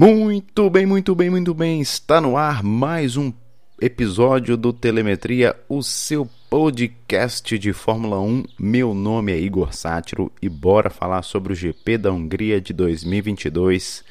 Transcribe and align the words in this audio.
Muito 0.00 0.70
bem, 0.70 0.86
muito 0.86 1.14
bem, 1.14 1.28
muito 1.28 1.52
bem. 1.52 1.78
Está 1.82 2.22
no 2.22 2.34
ar 2.34 2.62
mais 2.62 3.18
um 3.18 3.30
episódio 3.78 4.56
do 4.56 4.72
Telemetria, 4.72 5.54
o 5.68 5.82
seu 5.82 6.26
podcast 6.48 7.58
de 7.58 7.74
Fórmula 7.74 8.18
1. 8.18 8.44
Meu 8.58 8.94
nome 8.94 9.30
é 9.30 9.38
Igor 9.38 9.74
Sátiro 9.74 10.32
e 10.40 10.48
bora 10.48 10.88
falar 10.88 11.20
sobre 11.20 11.52
o 11.52 11.54
GP 11.54 11.98
da 11.98 12.10
Hungria 12.10 12.62
de 12.62 12.72
2022, 12.72 14.02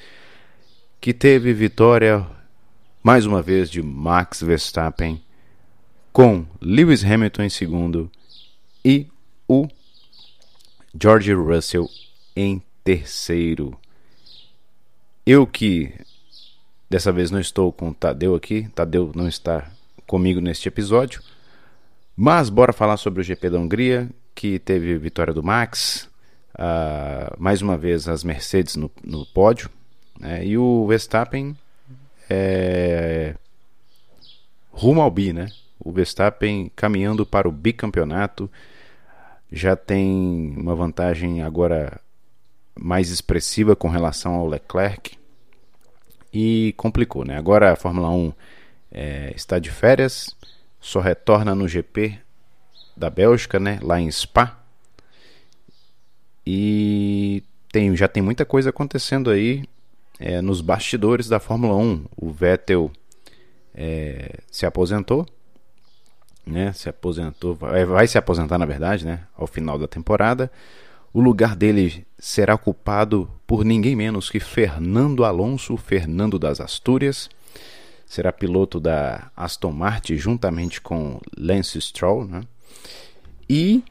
que 1.02 1.11
teve 1.11 1.53
vitória 1.53 2.23
mais 3.02 3.25
uma 3.25 3.41
vez 3.41 3.67
de 3.67 3.81
Max 3.81 4.44
Verstappen, 4.44 5.19
com 6.13 6.45
Lewis 6.61 7.03
Hamilton 7.03 7.41
em 7.41 7.49
segundo 7.49 8.11
e 8.85 9.08
o 9.47 9.67
George 10.94 11.33
Russell 11.33 11.89
em 12.35 12.61
terceiro. 12.83 13.75
Eu 15.31 15.45
que 15.45 15.93
dessa 16.89 17.11
vez 17.11 17.29
não 17.29 17.39
estou 17.39 17.71
com 17.71 17.89
o 17.89 17.93
Tadeu 17.93 18.33
aqui, 18.33 18.67
Tadeu 18.73 19.11
não 19.13 19.27
está 19.27 19.69
comigo 20.08 20.41
neste 20.41 20.67
episódio, 20.67 21.22
mas 22.17 22.49
bora 22.49 22.73
falar 22.73 22.97
sobre 22.97 23.22
o 23.22 23.23
GP 23.23 23.52
da 23.52 23.59
Hungria, 23.59 24.09
que 24.33 24.57
teve 24.57 24.97
vitória 24.97 25.31
do 25.31 25.44
Max, 25.44 26.09
uh, 26.55 27.31
mais 27.38 27.61
uma 27.61 27.77
vez 27.77 28.07
as 28.07 28.23
Mercedes 28.23 28.75
no, 28.75 28.89
no 29.03 29.23
pódio, 29.23 29.69
né, 30.19 30.44
e 30.44 30.57
o 30.57 30.88
Verstappen 30.88 31.55
é, 32.27 33.35
rumo 34.72 35.00
ao 35.00 35.11
bi, 35.11 35.31
né? 35.31 35.50
O 35.80 35.91
Verstappen 35.91 36.72
caminhando 36.75 37.23
para 37.23 37.47
o 37.47 37.52
bicampeonato 37.52 38.50
já 39.52 39.75
tem 39.75 40.55
uma 40.57 40.73
vantagem 40.73 41.44
agora 41.44 42.02
mais 42.75 43.11
expressiva 43.11 43.75
com 43.75 43.89
relação 43.89 44.33
ao 44.33 44.47
Leclerc 44.47 45.19
e 46.33 46.73
complicou, 46.77 47.25
né? 47.25 47.38
Agora 47.38 47.72
a 47.72 47.75
Fórmula 47.75 48.09
1 48.09 48.33
é, 48.91 49.33
está 49.35 49.59
de 49.59 49.72
férias, 49.72 50.35
só 50.80 50.99
retorna 50.99 51.53
no 51.53 51.67
GP 51.67 52.19
da 52.95 53.09
Bélgica, 53.09 53.59
né? 53.59 53.80
Lá 53.81 53.99
em 53.99 54.11
Spa. 54.11 54.57
E 56.45 57.44
tem, 57.72 57.95
já 57.95 58.07
tem 58.07 58.22
muita 58.23 58.45
coisa 58.45 58.69
acontecendo 58.69 59.30
aí 59.30 59.66
é, 60.19 60.41
nos 60.41 60.61
bastidores 60.61 61.27
da 61.27 61.39
Fórmula 61.39 61.75
1. 61.75 62.05
O 62.17 62.30
Vettel 62.30 62.91
é, 63.73 64.39
se 64.52 64.66
aposentou, 64.66 65.25
né? 66.45 66.73
Se 66.73 66.89
aposentou, 66.89 67.55
vai, 67.55 67.85
vai 67.85 68.07
se 68.07 68.17
aposentar 68.17 68.57
na 68.57 68.66
verdade, 68.66 69.05
né? 69.05 69.22
Ao 69.38 69.47
final 69.47 69.77
da 69.77 69.88
temporada. 69.88 70.52
O 71.11 71.21
lugar 71.21 71.55
dele 71.55 72.05
será 72.19 72.53
ocupado 72.53 73.29
por 73.47 73.65
ninguém 73.65 73.95
menos 73.95 74.29
que 74.29 74.39
Fernando 74.39 75.25
Alonso, 75.25 75.75
Fernando 75.75 76.38
das 76.38 76.61
Astúrias. 76.61 77.29
Será 78.05 78.31
piloto 78.31 78.79
da 78.79 79.31
Aston 79.35 79.71
Martin 79.71 80.17
juntamente 80.17 80.79
com 80.79 81.19
Lance 81.35 81.81
Stroll. 81.81 82.25
Né? 82.25 82.41
E 83.49 83.84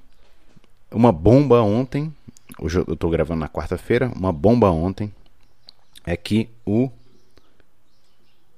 uma 0.92 1.10
bomba 1.10 1.60
ontem, 1.62 2.14
hoje 2.60 2.78
eu 2.78 2.94
estou 2.94 3.10
gravando 3.10 3.40
na 3.40 3.48
quarta-feira, 3.48 4.12
uma 4.14 4.32
bomba 4.32 4.70
ontem 4.70 5.12
é 6.06 6.16
que 6.16 6.48
o 6.64 6.90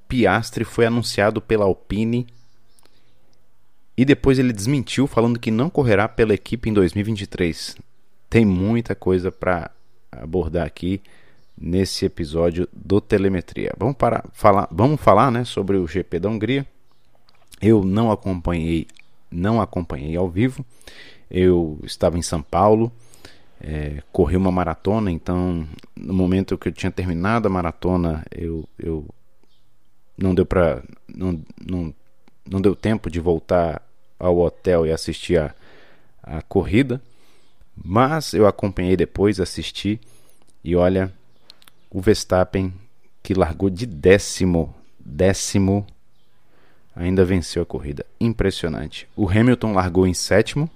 Piastri 0.06 0.64
foi 0.64 0.86
anunciado 0.86 1.40
pela 1.40 1.64
Alpine 1.64 2.26
e 3.96 4.04
depois 4.04 4.38
ele 4.38 4.52
desmentiu 4.52 5.06
falando 5.06 5.38
que 5.38 5.50
não 5.50 5.70
correrá 5.70 6.08
pela 6.08 6.34
equipe 6.34 6.68
em 6.68 6.72
2023 6.72 7.89
tem 8.30 8.44
muita 8.44 8.94
coisa 8.94 9.32
para 9.32 9.72
abordar 10.12 10.64
aqui 10.64 11.02
nesse 11.60 12.06
episódio 12.06 12.68
do 12.72 13.00
Telemetria. 13.00 13.74
Vamos, 13.76 13.96
para, 13.96 14.24
falar, 14.32 14.68
vamos 14.70 15.00
falar 15.00 15.32
né, 15.32 15.44
sobre 15.44 15.76
o 15.76 15.86
GP 15.86 16.20
da 16.20 16.28
Hungria. 16.28 16.64
Eu 17.60 17.84
não 17.84 18.10
acompanhei, 18.10 18.86
não 19.30 19.60
acompanhei 19.60 20.16
ao 20.16 20.30
vivo. 20.30 20.64
Eu 21.28 21.78
estava 21.82 22.16
em 22.16 22.22
São 22.22 22.41
Paulo, 22.41 22.91
é, 23.60 24.02
corri 24.12 24.36
uma 24.36 24.50
maratona, 24.50 25.10
então 25.10 25.66
no 25.94 26.14
momento 26.14 26.56
que 26.56 26.68
eu 26.68 26.72
tinha 26.72 26.91
terminado 26.91 27.47
a 27.47 27.50
maratona, 27.50 28.24
eu, 28.30 28.64
eu 28.78 29.04
não 30.16 30.34
deu 30.34 30.47
para 30.47 30.82
não, 31.06 31.41
não, 31.60 31.94
não 32.48 32.60
deu 32.60 32.74
tempo 32.74 33.10
de 33.10 33.20
voltar 33.20 33.82
ao 34.18 34.38
hotel 34.38 34.86
e 34.86 34.92
assistir 34.92 35.38
a, 35.38 35.54
a 36.22 36.42
corrida. 36.42 37.00
Mas 37.82 38.34
eu 38.34 38.46
acompanhei 38.46 38.96
depois, 38.96 39.41
assisti 39.41 40.00
e 40.62 40.76
olha, 40.76 41.12
o 41.91 42.00
Verstappen 42.00 42.72
que 43.22 43.34
largou 43.34 43.70
de 43.70 43.86
décimo, 43.86 44.74
décimo, 44.98 45.86
ainda 46.94 47.24
venceu 47.24 47.62
a 47.62 47.66
corrida. 47.66 48.04
Impressionante. 48.20 49.08
O 49.16 49.28
Hamilton 49.28 49.72
largou 49.72 50.06
em 50.06 50.14
sétimo 50.14 50.70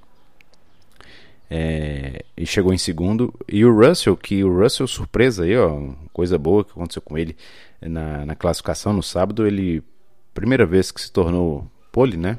é, 1.50 2.24
e 2.36 2.46
chegou 2.46 2.72
em 2.72 2.78
segundo. 2.78 3.32
E 3.48 3.64
o 3.64 3.74
Russell, 3.74 4.16
que 4.16 4.42
o 4.44 4.60
Russell, 4.60 4.86
surpresa 4.86 5.44
aí, 5.44 5.56
ó, 5.56 5.92
coisa 6.12 6.38
boa 6.38 6.64
que 6.64 6.72
aconteceu 6.72 7.02
com 7.02 7.16
ele 7.18 7.36
na, 7.80 8.26
na 8.26 8.34
classificação 8.34 8.92
no 8.92 9.02
sábado, 9.02 9.46
ele, 9.46 9.82
primeira 10.32 10.64
vez 10.64 10.90
que 10.90 11.00
se 11.00 11.10
tornou 11.10 11.66
pole, 11.92 12.16
né? 12.16 12.38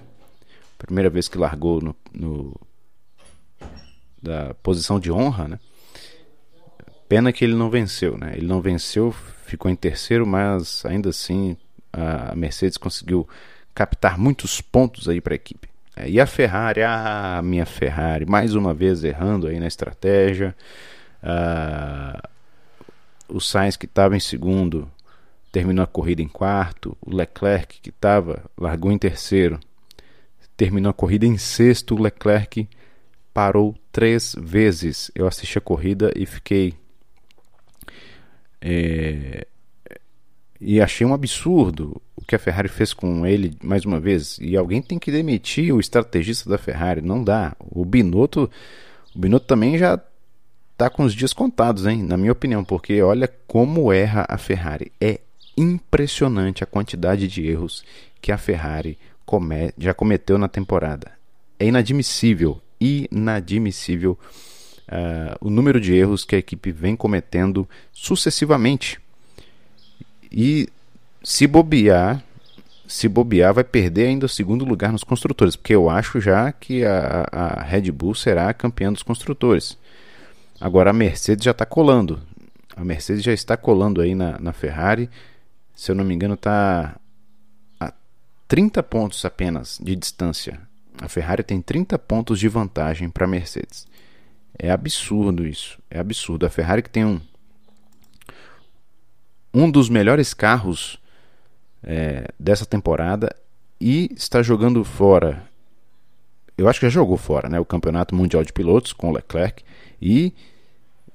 Primeira 0.77 1.09
vez 1.09 1.27
que 1.27 1.37
largou 1.37 1.81
no, 1.81 1.95
no 2.13 2.53
da 4.25 4.53
posição 4.55 4.99
de 4.99 5.11
honra, 5.11 5.47
né? 5.47 5.59
Pena 7.07 7.31
que 7.31 7.45
ele 7.45 7.53
não 7.53 7.69
venceu, 7.69 8.17
né? 8.17 8.33
Ele 8.35 8.47
não 8.47 8.59
venceu, 8.59 9.11
ficou 9.45 9.69
em 9.69 9.75
terceiro, 9.75 10.25
mas 10.25 10.83
ainda 10.85 11.09
assim 11.09 11.55
a 11.93 12.35
Mercedes 12.35 12.77
conseguiu 12.77 13.27
captar 13.73 14.17
muitos 14.17 14.59
pontos 14.59 15.07
aí 15.07 15.21
para 15.21 15.33
a 15.33 15.35
equipe. 15.35 15.69
É, 15.95 16.09
e 16.09 16.19
a 16.19 16.25
Ferrari, 16.25 16.81
a 16.83 17.39
minha 17.43 17.65
Ferrari, 17.65 18.25
mais 18.25 18.55
uma 18.55 18.73
vez 18.73 19.03
errando 19.03 19.47
aí 19.47 19.59
na 19.59 19.67
estratégia. 19.67 20.55
Ah, 21.23 22.27
o 23.29 23.39
Sainz 23.39 23.77
que 23.77 23.85
estava 23.85 24.15
em 24.15 24.19
segundo 24.19 24.91
terminou 25.51 25.83
a 25.83 25.87
corrida 25.87 26.21
em 26.21 26.27
quarto. 26.27 26.97
O 27.01 27.15
Leclerc 27.15 27.79
que 27.81 27.89
estava 27.89 28.43
largou 28.57 28.91
em 28.91 28.97
terceiro 28.97 29.59
terminou 30.57 30.89
a 30.89 30.93
corrida 30.93 31.25
em 31.25 31.37
sexto. 31.37 31.95
O 31.95 32.01
Leclerc 32.01 32.67
parou 33.35 33.75
três 33.91 34.33
vezes. 34.39 35.11
Eu 35.13 35.27
assisti 35.27 35.57
a 35.57 35.61
corrida 35.61 36.09
e 36.15 36.25
fiquei. 36.25 36.73
É, 38.61 39.45
e 40.59 40.79
achei 40.79 41.05
um 41.05 41.13
absurdo 41.13 42.01
o 42.15 42.23
que 42.23 42.33
a 42.33 42.39
Ferrari 42.39 42.69
fez 42.69 42.93
com 42.93 43.27
ele 43.27 43.57
mais 43.61 43.83
uma 43.83 43.99
vez. 43.99 44.37
E 44.39 44.55
alguém 44.55 44.81
tem 44.81 44.97
que 44.97 45.11
demitir 45.11 45.75
o 45.75 45.81
estrategista 45.81 46.49
da 46.49 46.57
Ferrari. 46.57 47.01
Não 47.01 47.21
dá. 47.21 47.57
O 47.59 47.83
Binotto, 47.83 48.49
o 49.13 49.19
Binotto 49.19 49.47
também 49.47 49.77
já 49.77 49.99
está 50.71 50.89
com 50.89 51.03
os 51.03 51.13
dias 51.13 51.33
contados, 51.33 51.85
hein? 51.85 52.03
Na 52.03 52.15
minha 52.15 52.31
opinião, 52.31 52.63
porque 52.63 53.01
olha 53.01 53.27
como 53.45 53.91
erra 53.91 54.25
a 54.29 54.37
Ferrari. 54.37 54.93
É 54.99 55.19
impressionante 55.57 56.63
a 56.63 56.67
quantidade 56.67 57.27
de 57.27 57.45
erros 57.45 57.83
que 58.21 58.31
a 58.31 58.37
Ferrari 58.37 58.97
come 59.25 59.73
já 59.77 59.93
cometeu 59.93 60.37
na 60.37 60.47
temporada. 60.47 61.11
É 61.59 61.65
inadmissível 61.65 62.61
inadmissível 63.11 64.17
uh, 64.89 65.35
o 65.39 65.49
número 65.49 65.79
de 65.79 65.93
erros 65.93 66.25
que 66.25 66.35
a 66.35 66.39
equipe 66.39 66.71
vem 66.71 66.95
cometendo 66.95 67.67
sucessivamente. 67.91 68.99
E 70.31 70.67
se 71.23 71.47
bobear, 71.47 72.23
se 72.87 73.07
bobear, 73.07 73.53
vai 73.53 73.63
perder 73.63 74.07
ainda 74.07 74.25
o 74.25 74.29
segundo 74.29 74.65
lugar 74.65 74.91
nos 74.91 75.03
construtores, 75.03 75.55
porque 75.55 75.73
eu 75.73 75.89
acho 75.89 76.19
já 76.19 76.51
que 76.51 76.83
a, 76.85 77.25
a 77.31 77.63
Red 77.63 77.91
Bull 77.91 78.15
será 78.15 78.53
campeã 78.53 78.91
dos 78.91 79.03
construtores. 79.03 79.77
Agora 80.59 80.89
a 80.89 80.93
Mercedes 80.93 81.43
já 81.43 81.51
está 81.51 81.65
colando. 81.65 82.21
A 82.75 82.83
Mercedes 82.83 83.23
já 83.23 83.33
está 83.33 83.55
colando 83.55 84.01
aí 84.01 84.13
na, 84.13 84.37
na 84.39 84.53
Ferrari. 84.53 85.09
Se 85.73 85.91
eu 85.91 85.95
não 85.95 86.03
me 86.03 86.13
engano, 86.13 86.35
está 86.35 86.95
a 87.79 87.93
30 88.47 88.83
pontos 88.83 89.25
apenas 89.25 89.79
de 89.81 89.95
distância 89.95 90.59
a 91.01 91.07
Ferrari 91.07 91.43
tem 91.43 91.61
30 91.61 91.97
pontos 91.99 92.39
de 92.39 92.47
vantagem 92.47 93.09
para 93.09 93.25
a 93.25 93.27
Mercedes. 93.27 93.87
É 94.57 94.71
absurdo 94.71 95.45
isso. 95.45 95.79
É 95.89 95.99
absurdo. 95.99 96.45
A 96.45 96.49
Ferrari 96.49 96.81
que 96.81 96.89
tem 96.89 97.05
um, 97.05 97.19
um 99.53 99.69
dos 99.69 99.89
melhores 99.89 100.33
carros 100.33 100.99
é, 101.83 102.27
dessa 102.39 102.65
temporada 102.65 103.35
e 103.79 104.09
está 104.15 104.41
jogando 104.41 104.83
fora. 104.83 105.43
Eu 106.57 106.69
acho 106.69 106.79
que 106.79 106.85
já 106.85 106.89
jogou 106.89 107.17
fora 107.17 107.49
né, 107.49 107.59
o 107.59 107.65
Campeonato 107.65 108.15
Mundial 108.15 108.43
de 108.43 108.53
Pilotos 108.53 108.93
com 108.93 109.09
o 109.09 109.13
Leclerc. 109.13 109.63
E, 110.01 110.33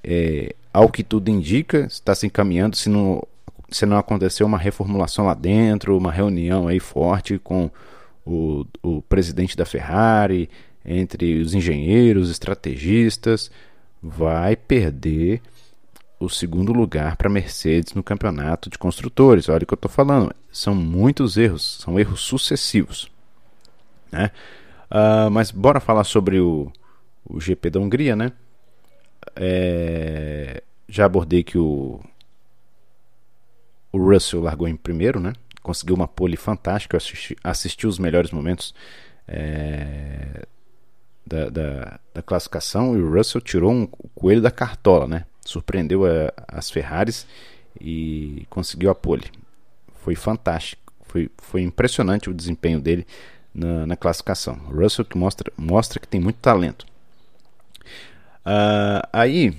é, 0.04 0.54
ao 0.72 0.90
que 0.90 1.02
tudo 1.02 1.30
indica, 1.30 1.80
está 1.80 2.14
se 2.14 2.26
encaminhando. 2.26 2.76
Se 2.76 2.90
não, 2.90 3.26
se 3.70 3.86
não 3.86 3.96
acontecer 3.96 4.44
uma 4.44 4.58
reformulação 4.58 5.24
lá 5.24 5.34
dentro, 5.34 5.96
uma 5.96 6.12
reunião 6.12 6.68
aí 6.68 6.78
forte 6.78 7.38
com 7.38 7.70
o, 8.24 8.64
o 8.82 9.02
presidente 9.02 9.56
da 9.56 9.64
Ferrari, 9.64 10.48
entre 10.84 11.40
os 11.40 11.54
engenheiros, 11.54 12.30
estrategistas, 12.30 13.50
vai 14.02 14.56
perder 14.56 15.42
o 16.18 16.28
segundo 16.28 16.72
lugar 16.72 17.16
para 17.16 17.28
a 17.28 17.32
Mercedes 17.32 17.94
no 17.94 18.02
campeonato 18.02 18.68
de 18.68 18.78
construtores. 18.78 19.48
Olha 19.48 19.64
o 19.64 19.66
que 19.66 19.72
eu 19.72 19.76
estou 19.76 19.90
falando. 19.90 20.34
São 20.52 20.74
muitos 20.74 21.36
erros, 21.36 21.78
são 21.80 21.98
erros 21.98 22.20
sucessivos. 22.20 23.10
Né? 24.12 24.30
Uh, 24.90 25.30
mas 25.30 25.50
bora 25.50 25.80
falar 25.80 26.04
sobre 26.04 26.40
o, 26.40 26.70
o 27.24 27.40
GP 27.40 27.70
da 27.70 27.80
Hungria, 27.80 28.16
né? 28.16 28.32
É, 29.36 30.62
já 30.88 31.04
abordei 31.04 31.42
que 31.42 31.56
o, 31.56 32.00
o 33.92 33.98
Russell 33.98 34.42
largou 34.42 34.66
em 34.66 34.76
primeiro, 34.76 35.20
né? 35.20 35.32
Conseguiu 35.62 35.94
uma 35.94 36.08
pole 36.08 36.36
fantástica. 36.36 36.94
Eu 36.94 36.98
assisti, 36.98 37.36
assisti 37.42 37.86
os 37.86 37.98
melhores 37.98 38.30
momentos 38.30 38.74
é, 39.28 40.46
da, 41.26 41.48
da, 41.48 42.00
da, 42.12 42.22
classificação 42.22 42.96
e 42.96 43.02
o 43.02 43.12
Russell 43.12 43.40
tirou 43.40 43.70
um 43.70 43.86
coelho 43.86 44.42
da 44.42 44.50
cartola, 44.50 45.06
né? 45.06 45.24
Surpreendeu 45.44 46.04
a, 46.04 46.32
as 46.48 46.70
Ferraris 46.70 47.26
e 47.80 48.46
conseguiu 48.50 48.90
a 48.90 48.94
pole. 48.94 49.26
Foi 50.02 50.14
fantástico, 50.14 50.92
foi, 51.02 51.30
foi 51.38 51.62
impressionante 51.62 52.28
o 52.28 52.34
desempenho 52.34 52.80
dele 52.80 53.06
na, 53.54 53.86
na 53.86 53.96
classificação. 53.96 54.58
O 54.68 54.80
Russell 54.80 55.04
que 55.04 55.16
mostra, 55.16 55.52
mostra 55.56 56.00
que 56.00 56.08
tem 56.08 56.20
muito 56.20 56.38
talento. 56.38 56.86
Uh, 58.40 59.06
aí, 59.12 59.56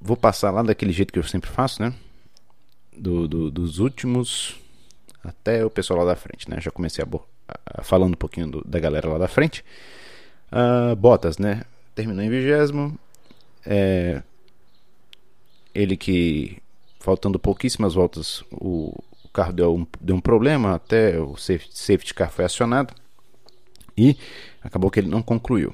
vou 0.00 0.16
passar 0.16 0.50
lá 0.50 0.62
daquele 0.62 0.92
jeito 0.92 1.12
que 1.12 1.18
eu 1.18 1.22
sempre 1.22 1.48
faço, 1.48 1.80
né? 1.82 1.94
Do, 2.94 3.26
do, 3.26 3.50
dos 3.50 3.78
últimos 3.78 4.60
até 5.22 5.64
o 5.64 5.70
pessoal 5.70 6.00
lá 6.00 6.06
da 6.06 6.16
frente, 6.16 6.48
né? 6.50 6.60
Já 6.60 6.70
comecei 6.70 7.04
a, 7.04 7.08
a 7.66 7.82
falando 7.82 8.14
um 8.14 8.16
pouquinho 8.16 8.48
do, 8.50 8.64
da 8.64 8.78
galera 8.78 9.08
lá 9.08 9.18
da 9.18 9.28
frente. 9.28 9.64
Uh, 10.50 10.94
Bottas, 10.96 11.38
né? 11.38 11.62
Terminou 11.94 12.24
em 12.24 12.30
vigésimo. 12.30 12.98
É, 13.64 14.22
ele 15.74 15.96
que, 15.96 16.58
faltando 17.00 17.38
pouquíssimas 17.38 17.94
voltas, 17.94 18.42
o, 18.50 18.92
o 19.24 19.28
carro 19.32 19.52
deu 19.52 19.74
um, 19.74 19.86
deu 20.00 20.16
um 20.16 20.20
problema, 20.20 20.74
até 20.74 21.18
o 21.18 21.36
safety 21.36 22.14
car 22.14 22.30
foi 22.30 22.44
acionado. 22.44 22.94
E 23.96 24.16
acabou 24.62 24.90
que 24.90 25.00
ele 25.00 25.08
não 25.08 25.22
concluiu. 25.22 25.72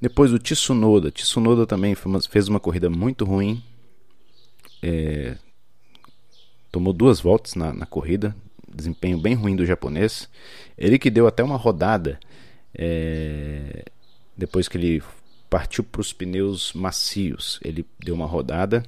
Depois 0.00 0.32
o 0.32 0.38
Tsunoda. 0.38 1.10
Tsunoda 1.10 1.66
também 1.66 1.96
uma, 2.04 2.20
fez 2.20 2.48
uma 2.48 2.60
corrida 2.60 2.90
muito 2.90 3.24
ruim. 3.24 3.62
É, 4.82 5.36
tomou 6.70 6.92
duas 6.92 7.20
voltas 7.20 7.54
na, 7.54 7.72
na, 7.72 7.86
corrida. 7.86 8.36
Desempenho 8.76 9.18
bem 9.18 9.34
ruim 9.34 9.56
do 9.56 9.64
japonês. 9.64 10.28
Ele 10.76 10.98
que 10.98 11.10
deu 11.10 11.26
até 11.26 11.42
uma 11.42 11.56
rodada 11.56 12.20
é, 12.74 13.84
depois 14.36 14.68
que 14.68 14.76
ele 14.76 15.02
partiu 15.48 15.82
para 15.82 16.00
os 16.00 16.12
pneus 16.12 16.72
macios, 16.74 17.58
ele 17.64 17.86
deu 17.98 18.14
uma 18.14 18.26
rodada 18.26 18.82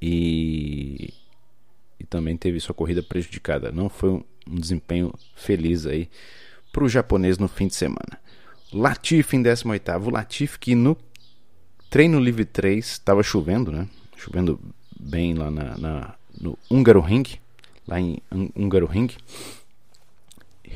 e, 0.00 1.12
e 1.98 2.04
também 2.04 2.36
teve 2.36 2.60
sua 2.60 2.74
corrida 2.74 3.02
prejudicada. 3.02 3.72
Não 3.72 3.88
foi 3.88 4.10
um, 4.10 4.24
um 4.48 4.54
desempenho 4.54 5.12
feliz 5.34 5.84
aí 5.84 6.08
para 6.72 6.84
o 6.84 6.88
japonês 6.88 7.38
no 7.38 7.48
fim 7.48 7.66
de 7.66 7.74
semana. 7.74 8.20
Latifi 8.72 9.36
em 9.36 9.42
18 9.42 9.90
O 10.04 10.10
Latifi 10.10 10.58
que 10.58 10.74
no 10.74 10.96
treino 11.90 12.20
livre 12.20 12.44
3 12.44 12.84
estava 12.86 13.22
chovendo, 13.22 13.72
né? 13.72 13.88
Chovendo 14.16 14.60
bem 14.98 15.34
lá 15.34 15.50
na, 15.50 15.76
na 15.76 16.14
no 16.38 16.58
Húngaro 16.70 17.00
Ring, 17.00 17.24
lá 17.86 18.00
em 18.00 18.18
Húngaro 18.54 18.86
Ring 18.86 19.08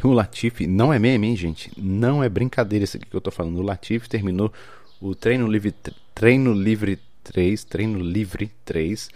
o 0.06 0.12
Latifi 0.12 0.66
não 0.66 0.92
é 0.92 0.98
meme, 0.98 1.28
hein, 1.28 1.36
gente? 1.36 1.70
Não 1.76 2.22
é 2.22 2.28
brincadeira 2.28 2.84
isso 2.84 2.96
aqui 2.96 3.06
que 3.06 3.14
eu 3.14 3.20
tô 3.20 3.30
falando. 3.30 3.58
O 3.58 3.62
Latifi 3.62 4.08
terminou 4.08 4.52
o 5.00 5.14
treino 5.14 5.46
livre, 5.46 5.74
treino 6.14 6.52
livre 6.52 6.98
3, 7.24 7.64
treino 7.64 7.98
livre 7.98 8.50
3 8.64 9.08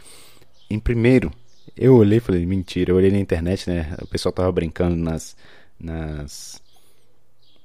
em 0.70 0.78
primeiro. 0.78 1.32
Eu 1.76 1.96
olhei 1.96 2.18
e 2.18 2.20
falei, 2.20 2.46
mentira, 2.46 2.90
eu 2.90 2.96
olhei 2.96 3.10
na 3.10 3.18
internet, 3.18 3.68
né? 3.68 3.96
O 4.00 4.06
pessoal 4.06 4.32
tava 4.32 4.52
brincando 4.52 4.96
nas 4.96 5.36
nas 5.78 6.62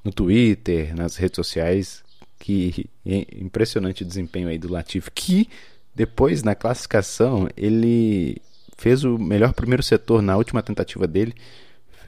no 0.04 0.12
Twitter, 0.12 0.96
nas 0.96 1.18
redes 1.18 1.36
sociais, 1.36 2.04
que 2.40 2.90
é 3.06 3.26
impressionante 3.36 4.04
o 4.04 4.06
desempenho 4.06 4.48
aí 4.48 4.58
do 4.58 4.72
Latifi, 4.72 5.12
que 5.12 5.50
depois 5.94 6.42
na 6.42 6.56
classificação 6.56 7.50
ele 7.56 8.42
fez 8.80 9.04
o 9.04 9.18
melhor 9.18 9.54
primeiro 9.54 9.84
setor 9.84 10.22
na 10.22 10.36
última 10.36 10.64
tentativa 10.64 11.06
dele 11.06 11.36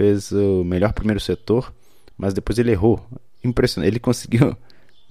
fez 0.01 0.31
o 0.31 0.63
melhor 0.63 0.93
primeiro 0.93 1.19
setor, 1.19 1.71
mas 2.17 2.33
depois 2.33 2.57
ele 2.57 2.71
errou. 2.71 3.05
Impressionante. 3.43 3.91
Ele 3.91 3.99
conseguiu 3.99 4.57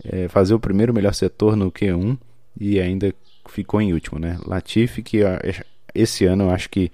é, 0.04 0.26
fazer 0.28 0.52
o 0.52 0.58
primeiro 0.58 0.92
melhor 0.92 1.14
setor 1.14 1.54
no 1.54 1.70
Q1 1.70 2.18
e 2.58 2.80
ainda 2.80 3.14
ficou 3.48 3.80
em 3.80 3.92
último, 3.92 4.18
né? 4.18 4.36
Latifi, 4.44 5.02
que 5.02 5.18
esse 5.94 6.24
ano 6.24 6.44
eu 6.44 6.50
acho 6.50 6.68
que 6.68 6.90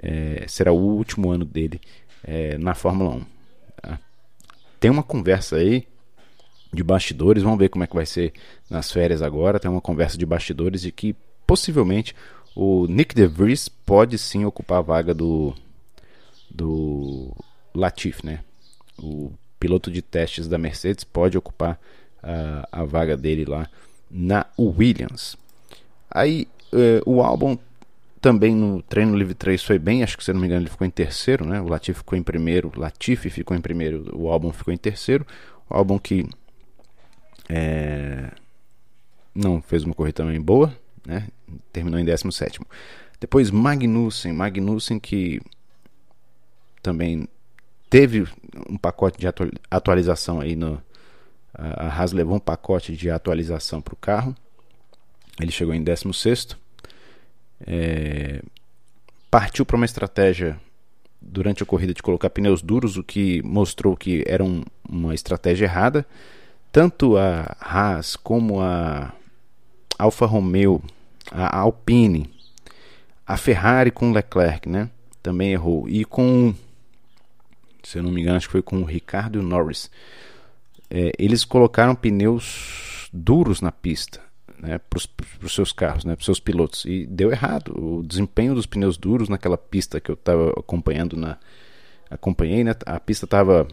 é, 0.00 0.44
será 0.46 0.70
o 0.72 0.78
último 0.78 1.30
ano 1.30 1.44
dele 1.44 1.80
é, 2.22 2.56
na 2.56 2.74
Fórmula 2.74 3.16
1. 3.16 3.24
Tá? 3.82 3.98
Tem 4.78 4.90
uma 4.90 5.02
conversa 5.02 5.56
aí 5.56 5.88
de 6.72 6.84
bastidores, 6.84 7.42
vamos 7.42 7.58
ver 7.58 7.68
como 7.68 7.82
é 7.82 7.86
que 7.86 7.94
vai 7.94 8.06
ser 8.06 8.32
nas 8.70 8.92
férias 8.92 9.22
agora. 9.22 9.58
Tem 9.58 9.70
uma 9.70 9.80
conversa 9.80 10.16
de 10.16 10.24
bastidores 10.24 10.82
de 10.82 10.92
que 10.92 11.16
possivelmente 11.46 12.14
o 12.54 12.86
Nick 12.86 13.14
DeVries 13.14 13.68
pode 13.68 14.16
sim 14.18 14.44
ocupar 14.44 14.78
a 14.78 14.82
vaga 14.82 15.14
do 15.14 15.54
do 16.50 17.34
Latifi, 17.74 18.24
né? 18.24 18.40
O 18.96 19.32
piloto 19.58 19.90
de 19.90 20.00
testes 20.00 20.46
da 20.46 20.56
Mercedes 20.56 21.02
pode 21.02 21.36
ocupar 21.36 21.80
uh, 22.22 22.66
a 22.70 22.84
vaga 22.84 23.16
dele 23.16 23.44
lá 23.44 23.68
na 24.08 24.46
Williams. 24.58 25.36
Aí 26.08 26.46
uh, 26.72 27.10
o 27.10 27.22
álbum 27.22 27.58
também 28.20 28.54
no 28.54 28.80
treino 28.82 29.16
livre 29.16 29.34
3 29.34 29.62
foi 29.62 29.78
bem, 29.78 30.02
acho 30.02 30.16
que 30.16 30.24
se 30.24 30.32
não 30.32 30.40
me 30.40 30.46
engano 30.46 30.62
ele 30.62 30.70
ficou 30.70 30.86
em 30.86 30.90
terceiro, 30.90 31.44
né? 31.44 31.60
O 31.60 31.68
Latifi 31.68 31.98
ficou 31.98 32.16
em 32.16 32.22
primeiro, 32.22 32.72
Latifi 32.76 33.28
ficou 33.30 33.56
em 33.56 33.60
primeiro, 33.60 34.16
o 34.16 34.30
álbum 34.30 34.52
ficou 34.52 34.72
em 34.72 34.76
terceiro. 34.78 35.26
O 35.68 35.74
álbum 35.74 35.98
que 35.98 36.28
é, 37.48 38.30
não 39.34 39.60
fez 39.60 39.82
uma 39.82 39.94
corrida 39.94 40.22
também 40.22 40.40
boa, 40.40 40.74
né? 41.06 41.28
Terminou 41.72 41.98
em 41.98 42.04
17. 42.04 42.60
Depois 43.20 43.50
Magnussen, 43.50 44.32
Magnussen 44.32 44.98
que 44.98 45.40
também 46.82 47.28
teve 47.88 48.26
um 48.68 48.76
pacote 48.76 49.18
de 49.18 49.26
atualização 49.70 50.40
aí 50.40 50.56
no 50.56 50.82
a 51.56 51.86
Haas 51.86 52.12
levou 52.12 52.36
um 52.36 52.40
pacote 52.40 52.96
de 52.96 53.08
atualização 53.08 53.80
para 53.80 53.94
o 53.94 53.96
carro. 53.96 54.34
Ele 55.40 55.52
chegou 55.52 55.72
em 55.72 55.82
16 55.82 56.56
é, 57.66 58.42
partiu 59.30 59.64
para 59.64 59.76
uma 59.76 59.84
estratégia 59.84 60.60
durante 61.20 61.62
a 61.62 61.66
corrida 61.66 61.94
de 61.94 62.02
colocar 62.02 62.28
pneus 62.30 62.60
duros, 62.60 62.96
o 62.96 63.02
que 63.02 63.42
mostrou 63.42 63.96
que 63.96 64.24
era 64.26 64.44
um, 64.44 64.62
uma 64.88 65.14
estratégia 65.14 65.66
errada. 65.66 66.04
Tanto 66.70 67.16
a 67.16 67.56
Haas 67.60 68.16
como 68.16 68.60
a 68.60 69.12
Alfa 69.98 70.26
Romeo, 70.26 70.82
a 71.30 71.58
Alpine, 71.58 72.30
a 73.26 73.36
Ferrari 73.36 73.90
com 73.90 74.12
Leclerc, 74.12 74.68
né? 74.68 74.90
Também 75.22 75.52
errou. 75.52 75.88
E 75.88 76.04
com 76.04 76.54
se 77.84 77.98
eu 77.98 78.02
não 78.02 78.10
me 78.10 78.20
engano, 78.20 78.36
acho 78.36 78.48
que 78.48 78.52
foi 78.52 78.62
com 78.62 78.80
o 78.80 78.84
Ricardo 78.84 79.42
Norris. 79.42 79.90
É, 80.90 81.12
eles 81.18 81.44
colocaram 81.44 81.94
pneus 81.94 83.08
duros 83.12 83.60
na 83.60 83.70
pista 83.70 84.20
né, 84.58 84.78
para 84.78 84.98
os 85.42 85.54
seus 85.54 85.72
carros, 85.72 86.04
né, 86.04 86.14
para 86.14 86.20
os 86.20 86.24
seus 86.24 86.40
pilotos, 86.40 86.84
e 86.84 87.06
deu 87.06 87.30
errado. 87.30 87.74
O 87.76 88.02
desempenho 88.02 88.54
dos 88.54 88.66
pneus 88.66 88.96
duros 88.96 89.28
naquela 89.28 89.58
pista 89.58 90.00
que 90.00 90.10
eu 90.10 90.14
estava 90.14 90.50
acompanhando 90.50 91.16
na 91.16 91.38
acompanhei, 92.10 92.62
né, 92.62 92.74
a 92.86 93.00
pista 93.00 93.24
estava 93.24 93.66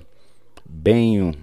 bem 0.65 1.33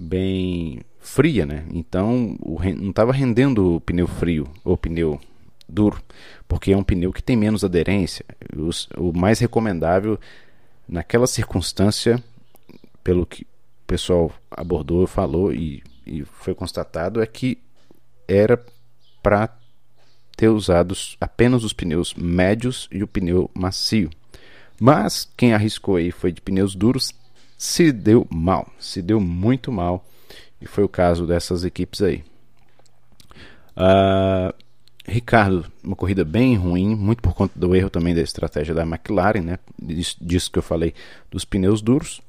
bem 0.00 0.80
fria, 1.00 1.46
né? 1.46 1.64
Então 1.72 2.36
o, 2.40 2.58
não 2.74 2.90
estava 2.90 3.12
rendendo 3.12 3.76
o 3.76 3.80
pneu 3.80 4.06
frio 4.06 4.46
ou 4.64 4.76
pneu 4.76 5.20
duro, 5.68 6.00
porque 6.46 6.72
é 6.72 6.76
um 6.76 6.82
pneu 6.82 7.12
que 7.12 7.22
tem 7.22 7.36
menos 7.36 7.64
aderência. 7.64 8.24
Os, 8.56 8.88
o 8.96 9.12
mais 9.12 9.38
recomendável 9.38 10.18
naquela 10.88 11.26
circunstância, 11.26 12.22
pelo 13.04 13.26
que 13.26 13.42
o 13.42 13.86
pessoal 13.86 14.32
abordou, 14.50 15.06
falou 15.06 15.52
e, 15.52 15.82
e 16.06 16.24
foi 16.24 16.54
constatado, 16.54 17.20
é 17.20 17.26
que 17.26 17.58
era 18.26 18.62
para 19.22 19.56
ter 20.36 20.48
usado 20.48 20.94
apenas 21.20 21.64
os 21.64 21.72
pneus 21.72 22.14
médios 22.14 22.88
e 22.92 23.02
o 23.02 23.08
pneu 23.08 23.50
macio. 23.54 24.08
Mas 24.80 25.28
quem 25.36 25.52
arriscou 25.52 25.96
aí 25.96 26.10
foi 26.12 26.30
de 26.30 26.40
pneus 26.40 26.74
duros, 26.74 27.12
se 27.56 27.90
deu 27.90 28.26
mal, 28.30 28.72
se 28.78 29.02
deu 29.02 29.20
muito 29.20 29.72
mal, 29.72 30.06
e 30.60 30.66
foi 30.66 30.84
o 30.84 30.88
caso 30.88 31.26
dessas 31.26 31.64
equipes 31.64 32.02
aí. 32.02 32.24
Uh, 33.76 34.52
Ricardo, 35.06 35.64
uma 35.82 35.96
corrida 35.96 36.24
bem 36.24 36.54
ruim, 36.56 36.94
muito 36.94 37.22
por 37.22 37.34
conta 37.34 37.58
do 37.58 37.74
erro 37.74 37.88
também 37.88 38.14
da 38.14 38.20
estratégia 38.20 38.74
da 38.74 38.82
McLaren, 38.82 39.40
né? 39.40 39.58
Disso, 39.80 40.50
que 40.50 40.58
eu 40.58 40.62
falei 40.62 40.92
dos 41.30 41.44
pneus 41.44 41.80
duros. 41.80 42.20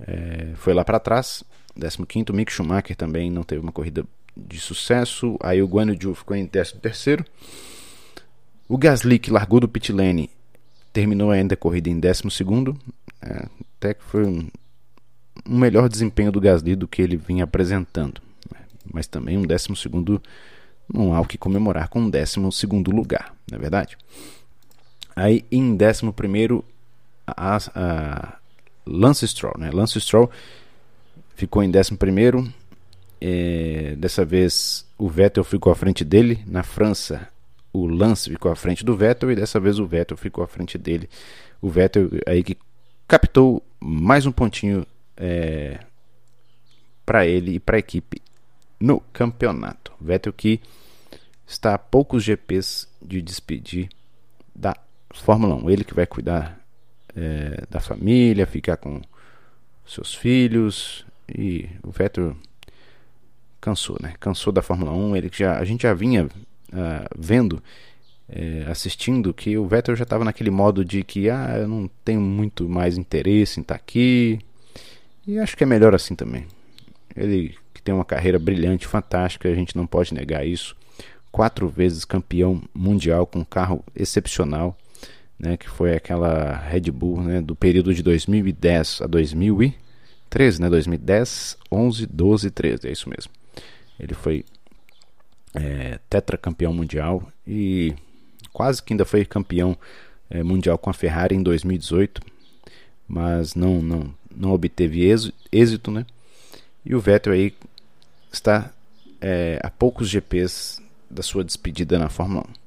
É, 0.00 0.52
foi 0.56 0.74
lá 0.74 0.84
para 0.84 1.00
trás. 1.00 1.42
15, 1.74 2.32
Mick 2.32 2.52
Schumacher 2.52 2.94
também 2.94 3.30
não 3.30 3.42
teve 3.42 3.62
uma 3.62 3.72
corrida 3.72 4.04
de 4.36 4.60
sucesso. 4.60 5.38
Aí 5.42 5.62
o 5.62 5.66
Guanyu 5.66 5.96
Zhou 6.00 6.14
ficou 6.14 6.36
em 6.36 6.46
13. 6.46 6.74
O 8.68 8.76
Gasly, 8.76 9.18
que 9.18 9.30
largou 9.30 9.60
do 9.60 9.68
pit 9.68 9.90
lane, 9.90 10.28
terminou 10.92 11.30
ainda 11.30 11.54
a 11.54 11.56
corrida 11.56 11.88
em 11.88 11.98
12, 11.98 12.22
é, 13.22 13.46
até 13.78 13.94
que 13.94 14.04
foi 14.04 14.26
um, 14.26 14.48
um, 15.46 15.58
melhor 15.58 15.88
desempenho 15.88 16.32
do 16.32 16.40
Gasly 16.40 16.76
do 16.76 16.88
que 16.88 17.02
ele 17.02 17.16
vinha 17.16 17.44
apresentando. 17.44 18.20
Mas 18.92 19.06
também 19.06 19.38
um 19.38 19.42
12 19.42 19.68
não 20.92 21.14
há 21.14 21.20
o 21.20 21.24
que 21.24 21.38
comemorar 21.38 21.88
com 21.88 22.00
um 22.00 22.10
12 22.10 22.38
lugar, 22.88 23.34
não 23.50 23.56
é 23.56 23.60
verdade? 23.60 23.96
Aí 25.14 25.44
em 25.50 25.72
11 25.72 26.64
a, 27.26 27.56
a 27.74 28.38
Lance 28.86 29.26
Stroll, 29.28 29.54
né? 29.58 29.70
Lance 29.70 30.00
Stroll 30.00 30.30
ficou 31.34 31.62
em 31.62 31.70
11 31.70 32.52
é, 33.20 33.94
dessa 33.96 34.24
vez 34.24 34.84
o 34.98 35.08
Vettel 35.08 35.44
ficou 35.44 35.72
à 35.72 35.76
frente 35.76 36.04
dele. 36.04 36.40
Na 36.46 36.64
França, 36.64 37.28
o 37.72 37.86
Lance 37.86 38.28
ficou 38.28 38.50
à 38.50 38.56
frente 38.56 38.84
do 38.84 38.96
Vettel 38.96 39.30
e 39.30 39.36
dessa 39.36 39.60
vez 39.60 39.78
o 39.78 39.86
Vettel 39.86 40.16
ficou 40.16 40.42
à 40.42 40.46
frente 40.46 40.76
dele. 40.76 41.08
O 41.60 41.70
Vettel 41.70 42.10
aí 42.26 42.42
que 42.42 42.58
captou 43.06 43.62
mais 43.80 44.26
um 44.26 44.32
pontinho 44.32 44.84
é, 45.22 45.78
para 47.06 47.24
ele 47.24 47.54
e 47.54 47.60
para 47.60 47.76
a 47.76 47.78
equipe 47.78 48.20
no 48.80 49.00
campeonato. 49.12 49.92
Vettel 50.00 50.32
que 50.32 50.60
está 51.46 51.74
a 51.74 51.78
poucos 51.78 52.24
GPs 52.24 52.88
de 53.00 53.22
despedir 53.22 53.88
da 54.52 54.76
Fórmula 55.14 55.54
1. 55.54 55.70
Ele 55.70 55.84
que 55.84 55.94
vai 55.94 56.06
cuidar 56.06 56.58
é, 57.14 57.62
da 57.70 57.78
família, 57.78 58.46
ficar 58.46 58.76
com 58.76 59.00
seus 59.86 60.12
filhos 60.12 61.06
e 61.28 61.68
o 61.84 61.92
Vettel 61.92 62.36
cansou, 63.60 63.96
né? 64.02 64.14
Cansou 64.18 64.52
da 64.52 64.60
Fórmula 64.60 64.90
1. 64.90 65.16
Ele 65.16 65.30
já, 65.32 65.56
a 65.58 65.64
gente 65.64 65.82
já 65.82 65.94
vinha 65.94 66.24
uh, 66.24 66.30
vendo, 67.16 67.62
é, 68.28 68.64
assistindo 68.68 69.32
que 69.32 69.56
o 69.56 69.68
Vettel 69.68 69.94
já 69.94 70.02
estava 70.02 70.24
naquele 70.24 70.50
modo 70.50 70.84
de 70.84 71.04
que 71.04 71.30
ah, 71.30 71.58
eu 71.58 71.68
não 71.68 71.88
tenho 72.04 72.20
muito 72.20 72.68
mais 72.68 72.98
interesse 72.98 73.60
em 73.60 73.62
estar 73.62 73.74
tá 73.74 73.80
aqui. 73.80 74.40
E 75.26 75.38
acho 75.38 75.56
que 75.56 75.64
é 75.64 75.66
melhor 75.66 75.94
assim 75.94 76.14
também. 76.14 76.46
Ele 77.14 77.56
que 77.72 77.82
tem 77.82 77.94
uma 77.94 78.04
carreira 78.04 78.38
brilhante, 78.38 78.86
fantástica, 78.86 79.48
a 79.48 79.54
gente 79.54 79.76
não 79.76 79.86
pode 79.86 80.14
negar 80.14 80.46
isso. 80.46 80.76
Quatro 81.30 81.68
vezes 81.68 82.04
campeão 82.04 82.62
mundial 82.74 83.26
com 83.26 83.40
um 83.40 83.44
carro 83.44 83.84
excepcional 83.94 84.76
né, 85.42 85.56
que 85.56 85.68
foi 85.68 85.94
aquela 85.94 86.56
Red 86.56 86.92
Bull 86.92 87.20
né, 87.20 87.42
do 87.42 87.56
período 87.56 87.92
de 87.92 88.00
2010 88.00 89.02
a 89.02 89.06
2013, 89.08 90.62
né, 90.62 90.70
2010, 90.70 91.58
11, 91.70 92.06
12, 92.06 92.50
13, 92.50 92.88
é 92.88 92.92
isso 92.92 93.10
mesmo. 93.10 93.32
Ele 93.98 94.14
foi 94.14 94.44
é, 95.52 95.98
tetracampeão 96.08 96.72
mundial 96.72 97.28
e 97.44 97.92
quase 98.52 98.80
que 98.80 98.92
ainda 98.92 99.04
foi 99.04 99.24
campeão 99.24 99.76
é, 100.30 100.44
mundial 100.44 100.78
com 100.78 100.88
a 100.88 100.94
Ferrari 100.94 101.34
em 101.34 101.42
2018, 101.42 102.22
mas 103.08 103.56
não, 103.56 103.82
não, 103.82 104.14
não 104.36 104.52
obteve 104.52 105.02
êxito, 105.50 105.90
né? 105.90 106.06
E 106.84 106.94
o 106.94 107.00
Vettel 107.00 107.32
aí 107.32 107.54
está 108.32 108.72
é, 109.20 109.60
a 109.62 109.70
poucos 109.70 110.08
GPs 110.08 110.82
da 111.08 111.22
sua 111.22 111.44
despedida 111.44 111.98
na 111.98 112.08
Fórmula 112.08 112.44
1. 112.48 112.62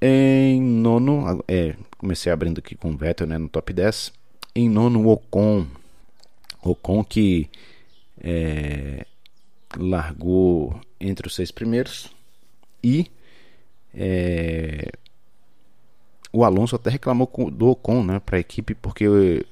Em 0.00 0.62
nono, 0.62 1.42
é, 1.48 1.74
comecei 1.96 2.30
abrindo 2.30 2.58
aqui 2.58 2.76
com 2.76 2.92
o 2.92 2.96
Vettel 2.96 3.26
né, 3.26 3.38
no 3.38 3.48
top 3.48 3.72
10. 3.72 4.12
Em 4.54 4.68
nono, 4.68 5.04
o 5.04 5.08
Ocon. 5.08 5.66
Ocon 6.62 7.02
que 7.02 7.50
é, 8.20 9.04
largou 9.76 10.80
entre 11.00 11.26
os 11.26 11.34
seis 11.34 11.50
primeiros. 11.50 12.12
E 12.82 13.10
é, 13.92 14.92
o 16.32 16.44
Alonso 16.44 16.76
até 16.76 16.90
reclamou 16.90 17.28
do 17.50 17.68
Ocon 17.68 18.04
né, 18.04 18.20
para 18.20 18.36
a 18.36 18.40
equipe 18.40 18.74
porque 18.74 19.44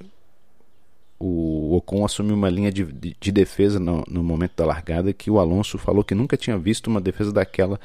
o, 1.18 1.76
Ocon 1.76 2.04
assumiu 2.04 2.34
uma 2.34 2.50
linha 2.50 2.70
de, 2.70 2.84
de, 2.84 3.16
de 3.18 3.32
defesa 3.32 3.80
no, 3.80 4.04
no, 4.08 4.22
momento 4.22 4.52
da 4.56 4.66
largada 4.66 5.12
que 5.12 5.30
o 5.30 5.38
Alonso 5.38 5.78
falou 5.78 6.04
que 6.04 6.14
nunca 6.14 6.36
tinha 6.36 6.58
visto 6.58 6.88
uma 6.88 7.00
defesa 7.00 7.32
daquela. 7.32 7.80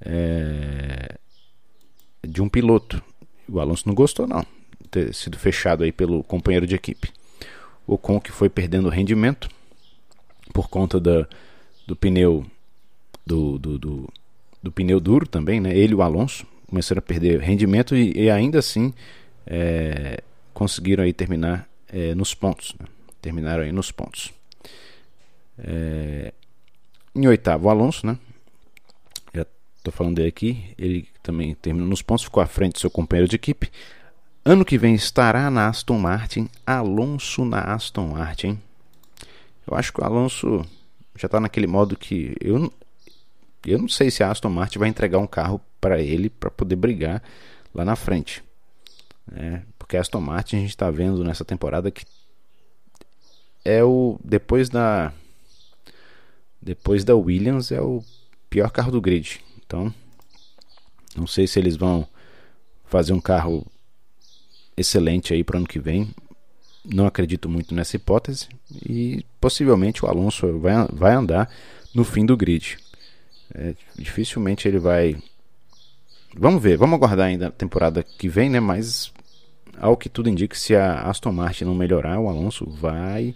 É, 0.00 1.16
de 2.26 2.42
um 2.42 2.48
piloto. 2.48 3.02
O 3.48 3.60
Alonso 3.60 3.86
não 3.86 3.94
gostou 3.94 4.26
não, 4.26 4.44
ter 4.90 5.12
sido 5.14 5.38
fechado 5.38 5.82
aí 5.82 5.92
pelo 5.92 6.22
companheiro 6.22 6.66
de 6.66 6.74
equipe. 6.74 7.10
O 7.86 7.94
Ocon 7.94 8.20
que 8.20 8.30
foi 8.30 8.48
perdendo 8.48 8.88
rendimento 8.88 9.48
por 10.52 10.68
conta 10.68 11.00
da, 11.00 11.26
do 11.86 11.96
pneu 11.96 12.44
do, 13.26 13.58
do, 13.58 13.78
do, 13.78 14.08
do, 14.62 14.72
pneu 14.72 15.00
duro 15.00 15.26
também, 15.26 15.60
né? 15.60 15.76
Ele 15.76 15.92
e 15.92 15.94
o 15.94 16.02
Alonso 16.02 16.46
começaram 16.66 16.98
a 16.98 17.02
perder 17.02 17.40
rendimento 17.40 17.96
e, 17.96 18.12
e 18.16 18.30
ainda 18.30 18.58
assim 18.58 18.92
é, 19.46 20.22
conseguiram 20.52 21.04
aí 21.04 21.12
terminar 21.12 21.69
é, 21.92 22.14
nos 22.14 22.34
pontos. 22.34 22.74
Né? 22.78 22.86
Terminaram 23.20 23.62
aí 23.62 23.72
nos 23.72 23.90
pontos. 23.90 24.32
É, 25.58 26.32
em 27.14 27.26
oitavo, 27.26 27.68
Alonso, 27.68 28.06
né? 28.06 28.18
Estou 29.80 29.92
falando 29.92 30.16
dele 30.16 30.28
aqui. 30.28 30.74
Ele 30.76 31.08
também 31.22 31.54
terminou 31.54 31.88
nos 31.88 32.02
pontos, 32.02 32.24
ficou 32.24 32.42
à 32.42 32.46
frente 32.46 32.74
do 32.74 32.80
seu 32.80 32.90
companheiro 32.90 33.28
de 33.28 33.36
equipe. 33.36 33.70
Ano 34.44 34.64
que 34.64 34.76
vem 34.76 34.94
estará 34.94 35.50
na 35.50 35.68
Aston 35.68 35.98
Martin. 35.98 36.48
Alonso 36.66 37.44
na 37.46 37.60
Aston 37.60 38.08
Martin. 38.08 38.60
Eu 39.66 39.74
acho 39.74 39.92
que 39.92 40.00
o 40.00 40.04
Alonso 40.04 40.66
já 41.16 41.26
está 41.26 41.40
naquele 41.40 41.66
modo 41.66 41.96
que 41.96 42.36
eu, 42.40 42.70
eu 43.66 43.78
não 43.78 43.88
sei 43.88 44.10
se 44.10 44.22
a 44.22 44.30
Aston 44.30 44.50
Martin 44.50 44.78
vai 44.78 44.88
entregar 44.88 45.18
um 45.18 45.26
carro 45.26 45.60
para 45.80 46.00
ele 46.00 46.28
para 46.28 46.50
poder 46.50 46.76
brigar 46.76 47.22
lá 47.74 47.84
na 47.84 47.96
frente. 47.96 48.44
É, 49.34 49.62
porque 49.90 49.96
a 49.96 50.02
Aston 50.02 50.20
Martin 50.20 50.54
a 50.54 50.60
gente 50.60 50.70
está 50.70 50.88
vendo 50.88 51.24
nessa 51.24 51.44
temporada 51.44 51.90
que 51.90 52.04
é 53.64 53.82
o 53.82 54.20
depois 54.22 54.68
da 54.68 55.12
depois 56.62 57.02
da 57.02 57.16
Williams 57.16 57.72
é 57.72 57.80
o 57.80 58.00
pior 58.48 58.70
carro 58.70 58.92
do 58.92 59.00
grid. 59.00 59.40
Então, 59.66 59.92
não 61.16 61.26
sei 61.26 61.48
se 61.48 61.58
eles 61.58 61.76
vão 61.76 62.06
fazer 62.84 63.12
um 63.12 63.20
carro 63.20 63.66
excelente 64.76 65.34
aí 65.34 65.42
para 65.42 65.58
ano 65.58 65.66
que 65.66 65.80
vem. 65.80 66.14
Não 66.84 67.04
acredito 67.04 67.48
muito 67.48 67.74
nessa 67.74 67.96
hipótese 67.96 68.48
e 68.88 69.26
possivelmente 69.40 70.04
o 70.04 70.08
Alonso 70.08 70.56
vai, 70.60 70.86
vai 70.92 71.14
andar 71.14 71.50
no 71.92 72.04
fim 72.04 72.24
do 72.24 72.36
grid. 72.36 72.78
É, 73.52 73.74
dificilmente 73.96 74.68
ele 74.68 74.78
vai. 74.78 75.20
Vamos 76.36 76.62
ver, 76.62 76.76
vamos 76.76 76.94
aguardar 76.94 77.26
ainda 77.26 77.48
a 77.48 77.50
temporada 77.50 78.04
que 78.04 78.28
vem, 78.28 78.48
né? 78.48 78.60
Mas 78.60 79.12
ao 79.80 79.96
que 79.96 80.08
tudo 80.08 80.28
indica, 80.28 80.54
se 80.54 80.76
a 80.76 81.02
Aston 81.02 81.32
Martin 81.32 81.64
não 81.64 81.74
melhorar, 81.74 82.20
o 82.20 82.28
Alonso 82.28 82.68
vai 82.68 83.34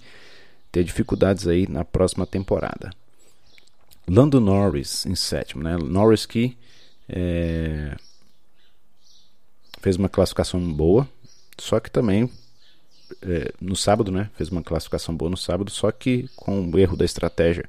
ter 0.70 0.84
dificuldades 0.84 1.48
aí 1.48 1.66
na 1.66 1.84
próxima 1.84 2.26
temporada. 2.26 2.90
Lando 4.06 4.40
Norris 4.40 5.06
em 5.06 5.14
sétimo, 5.14 5.62
né? 5.62 5.76
Norris 5.78 6.26
que 6.26 6.56
é, 7.08 7.96
fez 9.80 9.96
uma 9.96 10.08
classificação 10.08 10.60
boa, 10.72 11.08
só 11.58 11.80
que 11.80 11.90
também 11.90 12.30
é, 13.22 13.52
no 13.58 13.74
sábado, 13.74 14.12
né? 14.12 14.28
Fez 14.36 14.50
uma 14.50 14.62
classificação 14.62 15.16
boa 15.16 15.30
no 15.30 15.36
sábado, 15.36 15.70
só 15.70 15.90
que 15.90 16.28
com 16.36 16.70
o 16.70 16.78
erro 16.78 16.96
da 16.96 17.04
estratégia 17.06 17.64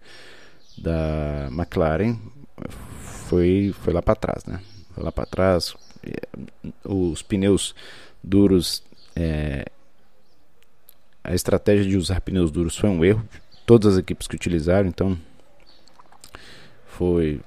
da 0.77 1.48
McLaren 1.50 2.17
foi 3.29 3.74
foi 3.82 3.94
lá 3.94 4.01
para 4.01 4.15
trás, 4.15 4.44
né? 4.46 4.60
Foi 4.94 5.03
lá 5.03 5.12
para 5.12 5.25
trás. 5.25 5.74
Os 6.84 7.22
pneus 7.22 7.74
duros, 8.25 8.84
é, 9.15 9.65
a 11.24 11.34
estratégia 11.34 11.86
de 11.86 11.98
usar 11.98 12.22
pneus 12.22 12.51
duros 12.51 12.77
foi 12.77 12.89
um 12.89 13.03
erro. 13.03 13.27
Todas 13.65 13.94
as 13.94 14.00
equipes 14.00 14.27
que 14.27 14.36
utilizaram, 14.36 14.88
então 14.88 15.17
foi, 16.86 17.41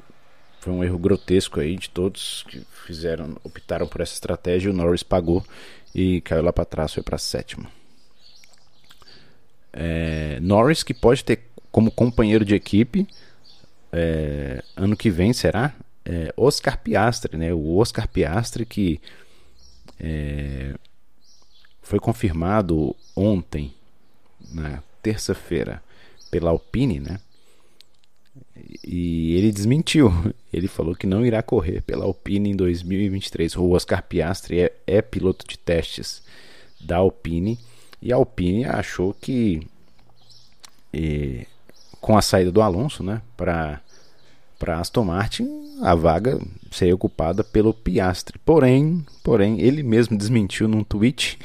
foi 0.60 0.72
um 0.72 0.82
erro 0.82 0.98
grotesco 0.98 1.60
aí 1.60 1.76
de 1.76 1.88
todos 1.90 2.44
que 2.48 2.64
fizeram, 2.86 3.36
optaram 3.44 3.86
por 3.86 4.00
essa 4.00 4.14
estratégia. 4.14 4.70
O 4.70 4.74
Norris 4.74 5.02
pagou 5.02 5.44
e 5.94 6.20
caiu 6.22 6.42
lá 6.42 6.52
para 6.52 6.64
trás, 6.64 6.92
foi 6.92 7.02
para 7.02 7.18
sétima. 7.18 7.70
É, 9.72 10.38
Norris 10.40 10.82
que 10.82 10.94
pode 10.94 11.24
ter 11.24 11.44
como 11.70 11.90
companheiro 11.90 12.44
de 12.44 12.54
equipe 12.54 13.06
é, 13.92 14.62
ano 14.76 14.96
que 14.96 15.10
vem 15.10 15.32
será 15.32 15.74
é, 16.04 16.32
Oscar 16.36 16.78
Piastri, 16.78 17.36
né? 17.36 17.52
O 17.52 17.76
Oscar 17.76 18.08
Piastri 18.08 18.64
que 18.64 19.00
é, 19.98 20.74
foi 21.82 21.98
confirmado 21.98 22.94
ontem, 23.16 23.72
na 24.52 24.82
terça-feira, 25.02 25.82
pela 26.30 26.50
Alpine, 26.50 27.00
né? 27.00 27.20
E 28.84 29.34
ele 29.34 29.50
desmentiu. 29.52 30.12
Ele 30.52 30.66
falou 30.66 30.94
que 30.94 31.06
não 31.06 31.26
irá 31.26 31.42
correr 31.42 31.82
pela 31.82 32.04
Alpine 32.04 32.50
em 32.50 32.56
2023. 32.56 33.56
O 33.56 33.70
Oscar 33.70 34.02
Piastri 34.02 34.60
é, 34.60 34.72
é 34.86 35.02
piloto 35.02 35.46
de 35.46 35.58
testes 35.58 36.22
da 36.80 36.96
Alpine. 36.96 37.58
E 38.00 38.12
a 38.12 38.16
Alpine 38.16 38.64
achou 38.64 39.12
que 39.12 39.66
com 42.00 42.16
a 42.16 42.22
saída 42.22 42.50
do 42.50 42.62
Alonso 42.62 43.02
né, 43.02 43.20
para 43.36 43.80
Aston 44.78 45.04
Martin, 45.04 45.44
a 45.80 45.94
vaga 45.94 46.40
seria 46.70 46.94
ocupada 46.94 47.42
pelo 47.44 47.72
Piastre. 47.72 48.38
Porém, 48.38 49.04
porém, 49.22 49.60
ele 49.60 49.82
mesmo 49.82 50.16
desmentiu 50.16 50.68
num 50.68 50.84
tweet 50.84 51.38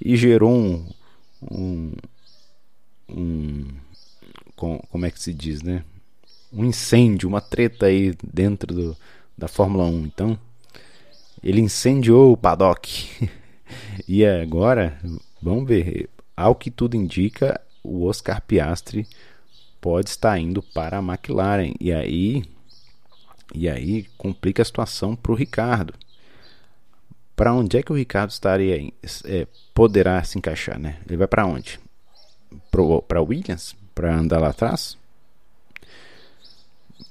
e 0.00 0.16
gerou 0.16 0.50
um, 0.50 0.86
um, 1.50 1.92
um 3.08 3.66
como 4.56 5.06
é 5.06 5.10
que 5.10 5.20
se 5.20 5.32
diz, 5.32 5.62
né? 5.62 5.84
Um 6.52 6.64
incêndio, 6.64 7.28
uma 7.28 7.40
treta 7.40 7.86
aí 7.86 8.14
dentro 8.22 8.74
do, 8.74 8.96
da 9.36 9.48
Fórmula 9.48 9.84
1. 9.84 10.04
Então, 10.04 10.38
ele 11.42 11.60
incendiou 11.60 12.32
o 12.32 12.36
paddock. 12.36 13.28
e 14.06 14.24
agora, 14.24 15.00
vamos 15.40 15.66
ver, 15.66 16.08
ao 16.36 16.54
que 16.54 16.70
tudo 16.70 16.96
indica, 16.96 17.60
o 17.82 18.04
Oscar 18.04 18.40
Piastri 18.42 19.06
pode 19.80 20.10
estar 20.10 20.38
indo 20.38 20.62
para 20.62 20.98
a 20.98 21.02
McLaren. 21.02 21.74
E 21.80 21.92
aí, 21.92 22.44
e 23.54 23.68
aí 23.68 24.06
complica 24.16 24.62
a 24.62 24.64
situação 24.64 25.14
para 25.14 25.32
o 25.32 25.34
Ricardo. 25.34 25.94
Para 27.36 27.52
onde 27.54 27.76
é 27.76 27.82
que 27.82 27.92
o 27.92 27.96
Ricardo 27.96 28.30
estaria 28.30 28.92
é, 29.24 29.46
poderá 29.74 30.22
se 30.22 30.38
encaixar, 30.38 30.78
né? 30.78 30.98
Ele 31.06 31.16
vai 31.16 31.26
para 31.26 31.46
onde? 31.46 31.80
Para 33.08 33.22
Williams, 33.22 33.74
para 33.94 34.14
andar 34.14 34.38
lá 34.38 34.48
atrás? 34.48 34.96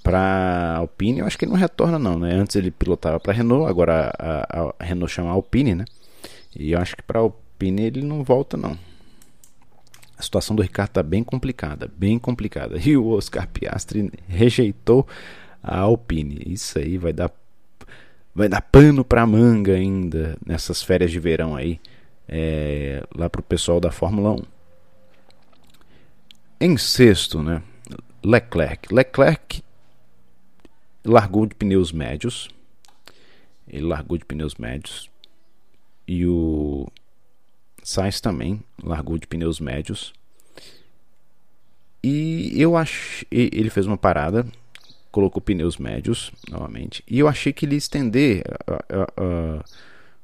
Para 0.03 0.75
Alpine, 0.77 1.19
eu 1.19 1.25
acho 1.25 1.38
que 1.38 1.45
ele 1.45 1.51
não 1.51 1.60
retorna 1.60 2.00
não, 2.00 2.17
né? 2.17 2.33
Antes 2.33 2.55
ele 2.55 2.71
pilotava 2.71 3.19
para 3.19 3.33
Renault, 3.33 3.69
agora 3.69 4.12
a, 4.17 4.74
a, 4.79 4.83
Renault 4.83 5.13
chama 5.13 5.31
Alpine, 5.31 5.75
né? 5.75 5.86
E 6.55 6.71
eu 6.71 6.79
acho 6.79 6.95
que 6.95 7.03
para 7.03 7.19
Alpine 7.19 7.83
ele 7.83 8.01
não 8.01 8.24
volta 8.24 8.57
não. 8.57 8.77
A 10.17 10.21
situação 10.24 10.55
do 10.55 10.62
Ricardo 10.62 10.89
está 10.89 11.03
bem 11.03 11.24
complicada, 11.24 11.91
bem 11.98 12.17
complicada. 12.17 12.77
E 12.83 12.95
o 12.95 13.07
Oscar 13.10 13.48
Piastri 13.48 14.12
rejeitou 14.27 15.07
a 15.63 15.80
Alpine. 15.80 16.41
Isso 16.46 16.80
aí 16.80 16.98
vai 16.98 17.13
dar 17.13 17.32
vai 18.34 18.48
dar 18.48 18.62
pano 18.62 19.03
para 19.03 19.25
manga 19.27 19.74
ainda 19.74 20.38
nessas 20.46 20.82
férias 20.82 21.12
de 21.12 21.20
verão 21.20 21.56
aí, 21.56 21.80
é, 22.27 23.03
lá 23.13 23.30
pro 23.30 23.44
pessoal 23.44 23.80
da 23.80 23.91
Fórmula 23.91 24.32
1. 24.32 24.44
Em 26.62 26.77
sexto, 26.77 27.41
né? 27.41 27.62
Leclerc. 28.24 28.94
Leclerc 28.94 29.63
largou 31.03 31.46
de 31.46 31.56
pneus 31.56 31.91
médios. 31.91 32.50
Ele 33.68 33.86
largou 33.86 34.18
de 34.18 34.25
pneus 34.25 34.56
médios. 34.56 35.10
E 36.08 36.25
o 36.25 36.88
Sainz 37.84 38.22
também 38.22 38.62
largou 38.84 39.18
de 39.18 39.27
pneus 39.27 39.60
médios. 39.60 40.13
E 42.03 42.53
eu 42.56 42.77
acho. 42.77 43.25
Ele 43.32 43.70
fez 43.70 43.88
uma 43.88 43.98
parada 43.98 44.46
colocou 45.12 45.41
pneus 45.41 45.77
médios 45.77 46.32
novamente. 46.50 47.03
E 47.08 47.20
eu 47.20 47.27
achei 47.27 47.51
que 47.51 47.65
ele 47.65 47.75
ia 47.75 47.80
estender 47.80 48.44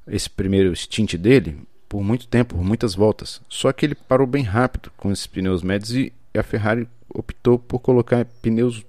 esse 0.08 0.30
primeiro 0.30 0.76
stint 0.76 1.16
dele 1.16 1.60
por 1.90 2.02
muito 2.04 2.28
tempo, 2.28 2.56
por 2.56 2.64
muitas 2.64 2.96
voltas. 2.96 3.42
Só 3.50 3.72
que 3.72 3.86
ele 3.86 3.96
parou 3.96 4.26
bem 4.26 4.44
rápido 4.44 4.92
com 4.98 5.12
esses 5.12 5.28
pneus 5.28 5.62
médios 5.62 5.94
e 5.94 6.14
a 6.34 6.44
Ferrari 6.44 6.88
optou 7.10 7.58
por 7.60 7.80
colocar 7.80 8.26
pneus 8.42 8.86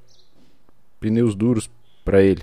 pneus 1.01 1.35
duros 1.35 1.71
para 2.05 2.23
ele. 2.23 2.43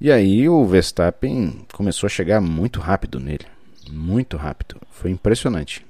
E 0.00 0.10
aí 0.10 0.48
o 0.48 0.64
Verstappen 0.66 1.64
começou 1.72 2.06
a 2.06 2.10
chegar 2.10 2.40
muito 2.40 2.80
rápido 2.80 3.18
nele, 3.18 3.46
muito 3.90 4.36
rápido. 4.36 4.76
Foi 4.90 5.10
impressionante. 5.10 5.86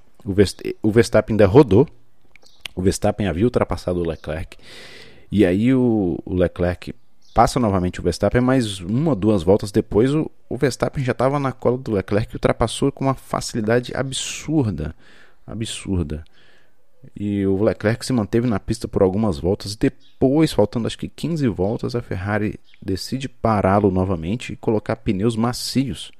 O 0.83 0.91
Verstappen 0.91 1.35
ainda 1.35 1.47
rodou. 1.47 1.89
O 2.75 2.83
Verstappen 2.83 3.27
havia 3.27 3.45
ultrapassado 3.45 4.01
o 4.01 4.07
Leclerc 4.07 4.57
e 5.31 5.45
aí 5.45 5.75
o, 5.75 6.19
o 6.25 6.35
Leclerc 6.35 6.95
passa 7.35 7.61
novamente 7.61 8.01
o 8.01 8.03
Verstappen, 8.03 8.41
mas 8.41 8.81
uma 8.81 9.11
ou 9.11 9.17
duas 9.17 9.43
voltas 9.43 9.71
depois 9.71 10.15
o, 10.15 10.31
o 10.49 10.57
Verstappen 10.57 11.05
já 11.05 11.13
estava 11.13 11.39
na 11.39 11.53
cola 11.53 11.77
do 11.77 11.93
Leclerc 11.93 12.33
e 12.33 12.37
ultrapassou 12.37 12.91
com 12.91 13.05
uma 13.05 13.15
facilidade 13.15 13.95
absurda. 13.95 14.95
Absurda. 15.47 16.25
E 17.15 17.47
o 17.47 17.63
Leclerc 17.63 18.05
se 18.05 18.13
manteve 18.13 18.47
na 18.47 18.59
pista 18.59 18.89
por 18.89 19.03
algumas 19.03 19.39
voltas. 19.39 19.77
Depois, 19.77 20.53
faltando 20.53 20.87
acho 20.87 20.99
que 20.99 21.09
15 21.09 21.47
voltas, 21.49 21.95
a 21.95 22.03
Ferrari 22.03 22.59
decide 22.83 23.29
pará-lo 23.29 23.91
novamente 23.91 24.53
e 24.53 24.57
colocar 24.57 24.97
pneus 24.97 25.37
macios. 25.37 26.11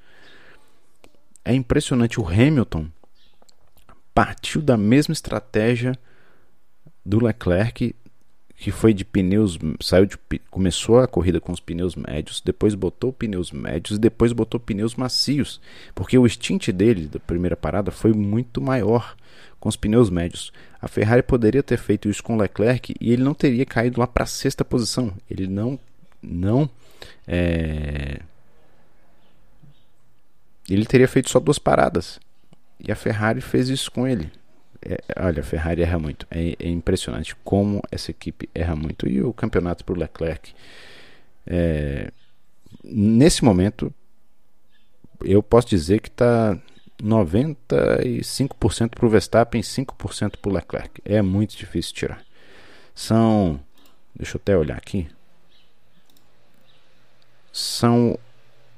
É 1.45 1.55
impressionante. 1.55 2.21
O 2.21 2.29
Hamilton 2.29 2.89
partiu 4.15 4.63
da 4.63 4.77
mesma 4.77 5.13
estratégia 5.13 5.99
do 7.05 7.25
Leclerc 7.25 7.95
que 8.57 8.71
foi 8.71 8.95
de 8.95 9.05
pneus, 9.05 9.59
saiu 9.81 10.07
de, 10.07 10.17
começou 10.51 10.99
a 10.99 11.07
corrida 11.07 11.41
com 11.41 11.53
os 11.53 11.61
pneus 11.61 11.95
médios, 11.95 12.41
depois 12.41 12.75
botou 12.75 13.13
pneus 13.13 13.53
médios 13.53 13.99
e 13.99 14.01
depois 14.01 14.33
botou 14.33 14.59
pneus 14.59 14.95
macios, 14.95 15.61
porque 15.95 16.19
o 16.19 16.27
stint 16.29 16.71
dele 16.71 17.07
da 17.07 17.21
primeira 17.21 17.57
parada 17.57 17.91
foi 17.91 18.13
muito 18.13 18.61
maior 18.61 19.15
com 19.61 19.69
os 19.69 19.77
pneus 19.77 20.09
médios. 20.09 20.53
A 20.81 20.89
Ferrari 20.89 21.23
poderia 21.23 21.63
ter 21.63 21.79
feito 21.79 22.09
isso 22.09 22.23
com 22.23 22.37
Leclerc 22.37 22.95
e 23.01 23.13
ele 23.13 23.23
não 23.23 23.35
teria 23.35 23.67
caído 23.67 24.01
lá 24.01 24.07
para 24.07 24.25
a 24.25 24.27
sexta 24.27 24.65
posição. 24.65 25.13
Ele 25.31 25.47
não 25.47 25.79
não 26.23 26.69
é... 27.29 28.21
ele 30.69 30.87
teria 30.87 31.07
feito 31.07 31.31
só 31.31 31.39
duas 31.39 31.59
paradas 31.59 32.19
e 32.81 32.91
a 32.91 32.97
Ferrari 32.97 33.41
fez 33.41 33.69
isso 33.69 33.91
com 33.91 34.07
ele. 34.07 34.31
É, 34.83 35.03
olha, 35.19 35.41
a 35.41 35.45
Ferrari 35.45 35.83
erra 35.83 35.99
muito. 35.99 36.27
É, 36.31 36.57
é, 36.59 36.69
impressionante 36.69 37.35
como 37.45 37.83
essa 37.91 38.11
equipe 38.11 38.49
erra 38.55 38.77
muito. 38.77 39.09
E 39.09 39.23
o 39.23 39.33
campeonato 39.33 39.85
para 39.85 39.95
o 39.95 39.99
Leclerc. 39.99 40.55
É, 41.47 42.11
nesse 42.83 43.45
momento, 43.45 43.93
eu 45.25 45.43
posso 45.43 45.69
dizer 45.69 46.01
que 46.01 46.09
está 46.09 46.59
95% 47.03 48.91
para 48.91 49.07
o 49.07 49.09
Verstappen 49.09 49.61
e 49.61 49.65
5% 49.65 50.37
para 50.41 50.51
o 50.51 50.55
Leclerc. 50.55 51.01
É 51.05 51.21
muito 51.23 51.57
difícil 51.57 51.95
tirar. 51.95 52.23
São. 52.95 53.61
Deixa 54.15 54.37
eu 54.37 54.41
até 54.43 54.57
olhar 54.57 54.77
aqui. 54.77 55.09
São 57.53 58.19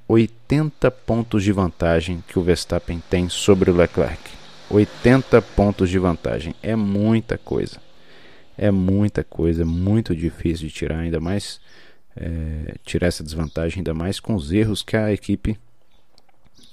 80 0.09 0.91
pontos 0.91 1.45
de 1.45 1.53
vantagem 1.53 2.25
que 2.27 2.39
o 2.39 2.43
Verstappen 2.43 3.03
tem 3.11 3.29
sobre 3.29 3.71
o 3.71 3.77
Leclerc. 3.77 4.39
80 4.71 5.41
pontos 5.43 5.89
de 5.89 5.99
vantagem. 5.99 6.55
É 6.63 6.77
muita 6.77 7.39
coisa. 7.39 7.81
É 8.57 8.71
muita 8.71 9.23
coisa, 9.23 9.65
muito 9.65 10.15
difícil 10.15 10.69
de 10.69 10.75
tirar, 10.75 10.99
ainda 10.99 11.21
mais 11.21 11.61
é, 12.17 12.75
tirar 12.85 13.07
essa 13.07 13.23
desvantagem, 13.23 13.79
ainda 13.79 13.95
mais 13.95 14.19
com 14.19 14.35
os 14.35 14.51
erros 14.51 14.83
que 14.83 14.97
a 14.97 15.13
equipe 15.13 15.59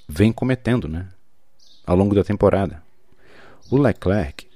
vem 0.08 0.32
cometendo, 0.32 0.88
né? 0.88 1.08
Ao 1.86 1.96
longo 1.96 2.16
da 2.16 2.24
temporada. 2.24 2.82
O 3.70 3.78
Leclerc, 3.78 4.48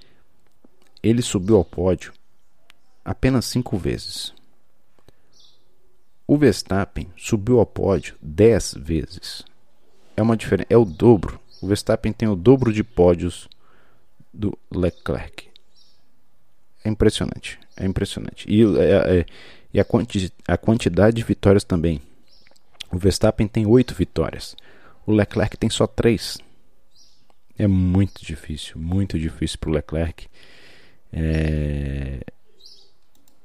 ele 1.03 1.21
subiu 1.21 1.57
ao 1.57 1.65
pódio 1.65 2.13
apenas 3.05 3.45
cinco 3.45 3.77
vezes. 3.77 4.33
O 6.27 6.37
Verstappen 6.37 7.11
subiu 7.15 7.59
ao 7.59 7.65
pódio 7.65 8.15
dez 8.21 8.75
vezes. 8.77 9.43
É 10.15 10.21
uma 10.21 10.37
diferença, 10.37 10.67
é 10.69 10.77
o 10.77 10.85
dobro 10.85 11.39
o 11.61 11.67
Verstappen 11.67 12.13
tem 12.13 12.27
o 12.27 12.35
dobro 12.35 12.71
de 12.71 12.83
pódios 12.83 13.49
do 14.33 14.57
Leclerc. 14.71 15.49
É 16.83 16.89
impressionante. 16.89 17.59
É 17.75 17.85
impressionante. 17.85 18.45
E, 18.49 18.63
é, 18.77 19.19
é, 19.19 19.25
e 19.73 19.79
a, 19.79 19.85
quanti, 19.85 20.31
a 20.47 20.57
quantidade 20.57 21.15
de 21.15 21.23
vitórias 21.23 21.63
também. 21.63 22.01
O 22.91 22.97
Verstappen 22.97 23.47
tem 23.47 23.65
oito 23.65 23.93
vitórias. 23.93 24.55
O 25.05 25.11
Leclerc 25.11 25.57
tem 25.57 25.69
só 25.69 25.85
três. 25.85 26.37
É 27.57 27.67
muito 27.67 28.25
difícil, 28.25 28.79
muito 28.79 29.19
difícil 29.19 29.57
para 29.59 29.69
o 29.69 29.73
Leclerc. 29.73 30.27
É... 31.11 32.21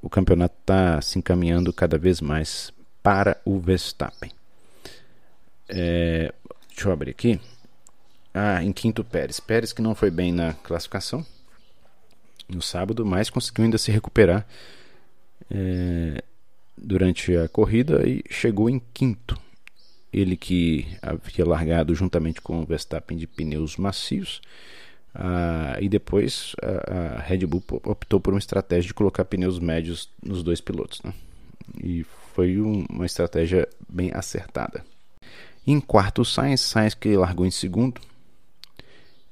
O 0.00 0.08
campeonato 0.08 0.54
está 0.60 1.00
se 1.00 1.18
encaminhando 1.18 1.72
cada 1.72 1.98
vez 1.98 2.20
mais 2.20 2.72
para 3.02 3.40
o 3.44 3.58
Verstappen. 3.58 4.30
É... 5.68 6.32
Deixa 6.68 6.88
eu 6.88 6.92
abrir 6.92 7.10
aqui. 7.10 7.40
Ah, 8.34 8.62
em 8.64 8.72
quinto 8.72 9.04
Pérez. 9.04 9.38
Pérez 9.38 9.72
que 9.72 9.80
não 9.80 9.94
foi 9.94 10.10
bem 10.10 10.32
na 10.32 10.54
classificação 10.54 11.24
no 12.48 12.60
sábado, 12.60 13.06
mas 13.06 13.30
conseguiu 13.30 13.64
ainda 13.64 13.78
se 13.78 13.92
recuperar 13.92 14.46
é, 15.50 16.22
durante 16.76 17.36
a 17.36 17.48
corrida 17.48 18.06
e 18.06 18.24
chegou 18.28 18.68
em 18.68 18.80
quinto. 18.92 19.38
Ele 20.12 20.36
que 20.36 20.86
havia 21.00 21.46
largado 21.46 21.94
juntamente 21.94 22.40
com 22.40 22.60
o 22.60 22.66
Verstappen 22.66 23.16
de 23.16 23.26
pneus 23.26 23.76
macios. 23.76 24.42
Ah, 25.14 25.78
e 25.80 25.88
depois 25.88 26.56
a, 26.60 27.18
a, 27.18 27.20
Red 27.20 27.46
Bull 27.46 27.62
optou 27.84 28.18
por 28.18 28.34
uma 28.34 28.38
estratégia 28.38 28.88
de 28.88 28.94
colocar 28.94 29.24
pneus 29.24 29.60
médios 29.60 30.08
nos 30.20 30.42
dois 30.42 30.60
pilotos. 30.60 31.00
Né? 31.02 31.14
E 31.82 32.04
foi 32.34 32.60
um, 32.60 32.84
uma 32.90 33.06
estratégia 33.06 33.68
bem 33.88 34.10
acertada. 34.12 34.84
Em 35.66 35.80
quarto, 35.80 36.24
Sainz, 36.24 36.60
Sainz 36.60 36.94
que 36.94 37.16
largou 37.16 37.46
em 37.46 37.50
segundo, 37.50 38.00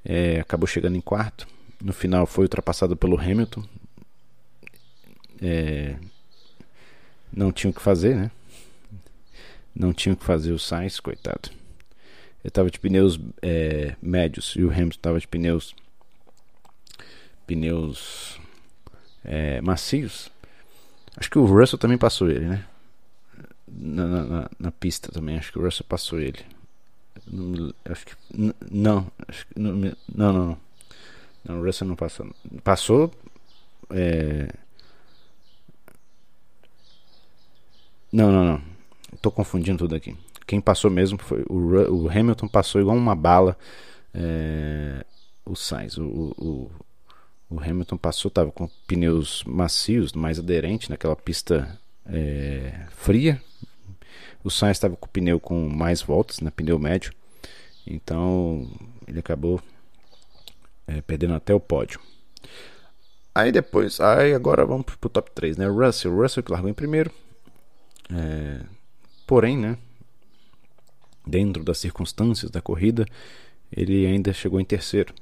é, 0.05 0.39
acabou 0.39 0.67
chegando 0.67 0.95
em 0.95 1.01
quarto. 1.01 1.47
No 1.81 1.93
final 1.93 2.25
foi 2.25 2.45
ultrapassado 2.45 2.95
pelo 2.95 3.19
Hamilton. 3.19 3.63
É, 5.41 5.95
não 7.31 7.51
tinha 7.51 7.71
o 7.71 7.73
que 7.73 7.81
fazer, 7.81 8.15
né? 8.15 8.31
Não 9.75 9.93
tinha 9.93 10.13
o 10.13 10.17
que 10.17 10.23
fazer 10.23 10.51
o 10.51 10.59
Sainz, 10.59 10.99
coitado. 10.99 11.49
Ele 12.43 12.49
estava 12.49 12.69
de 12.69 12.79
pneus 12.79 13.19
é, 13.41 13.95
médios 14.01 14.53
e 14.55 14.63
o 14.63 14.69
Hamilton 14.69 14.97
estava 14.97 15.19
de 15.19 15.27
pneus 15.27 15.75
pneus 17.47 18.39
é, 19.23 19.61
macios. 19.61 20.29
Acho 21.17 21.29
que 21.29 21.37
o 21.37 21.45
Russell 21.45 21.79
também 21.79 21.97
passou 21.97 22.29
ele, 22.29 22.45
né? 22.45 22.65
Na, 23.67 24.07
na, 24.07 24.49
na, 24.59 24.71
pista 24.71 25.11
também, 25.11 25.37
acho 25.37 25.51
que 25.51 25.57
o 25.57 25.63
Russell 25.63 25.85
passou 25.87 26.19
ele. 26.19 26.39
Não, 27.27 27.73
acho 27.85 28.05
que 28.05 28.13
não, 28.69 29.07
acho 29.27 29.47
que, 29.47 29.59
não, 29.59 29.73
não, 29.73 30.33
não, 30.33 30.57
não. 31.45 31.59
o 31.59 31.65
Russell 31.65 31.87
não 31.87 31.95
passou. 31.95 32.29
Passou. 32.63 33.11
É... 33.89 34.53
Não, 38.11 38.31
não, 38.31 38.45
não. 38.45 38.61
Estou 39.13 39.31
confundindo 39.31 39.79
tudo 39.79 39.95
aqui. 39.95 40.15
Quem 40.45 40.59
passou 40.59 40.91
mesmo 40.91 41.17
foi 41.17 41.43
o, 41.49 42.03
o 42.03 42.09
Hamilton 42.09 42.47
passou 42.47 42.81
igual 42.81 42.97
uma 42.97 43.15
bala. 43.15 43.57
É... 44.13 45.05
O 45.45 45.55
Sainz, 45.55 45.97
o, 45.97 46.05
o, 46.37 46.71
o 47.49 47.59
Hamilton 47.59 47.97
passou, 47.97 48.29
estava 48.29 48.51
com 48.51 48.69
pneus 48.87 49.43
macios, 49.45 50.13
mais 50.13 50.39
aderente 50.39 50.89
naquela 50.89 51.15
pista 51.15 51.79
é, 52.05 52.85
fria. 52.91 53.41
O 54.43 54.49
Sainz 54.49 54.77
estava 54.77 54.95
com 54.95 55.05
o 55.05 55.09
pneu 55.09 55.39
com 55.39 55.69
mais 55.69 56.01
voltas, 56.01 56.39
né, 56.39 56.51
pneu 56.51 56.77
médio. 56.77 57.13
Então 57.85 58.67
ele 59.07 59.19
acabou 59.19 59.61
é, 60.87 61.01
perdendo 61.01 61.33
até 61.33 61.53
o 61.53 61.59
pódio. 61.59 61.99
Aí 63.35 63.51
depois, 63.51 63.99
aí 63.99 64.33
agora 64.33 64.65
vamos 64.65 64.85
pro 64.85 65.09
top 65.09 65.31
3, 65.31 65.57
né? 65.57 65.67
Russell, 65.67 66.15
Russell 66.15 66.43
que 66.43 66.51
largou 66.51 66.69
em 66.69 66.73
primeiro. 66.73 67.11
É, 68.13 68.61
porém, 69.25 69.57
né? 69.57 69.77
Dentro 71.25 71.63
das 71.63 71.79
circunstâncias 71.79 72.51
da 72.51 72.61
corrida, 72.61 73.05
ele 73.71 74.05
ainda 74.05 74.31
chegou 74.33 74.59
em 74.59 74.65
terceiro. 74.65 75.13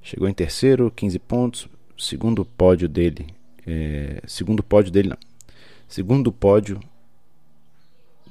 Chegou 0.00 0.28
em 0.28 0.34
terceiro, 0.34 0.90
15 0.90 1.18
pontos. 1.18 1.68
Segundo 1.98 2.44
pódio 2.44 2.88
dele. 2.88 3.34
É, 3.66 4.22
segundo 4.26 4.62
pódio 4.62 4.90
dele, 4.90 5.10
não. 5.10 5.18
Segundo 5.86 6.32
pódio 6.32 6.80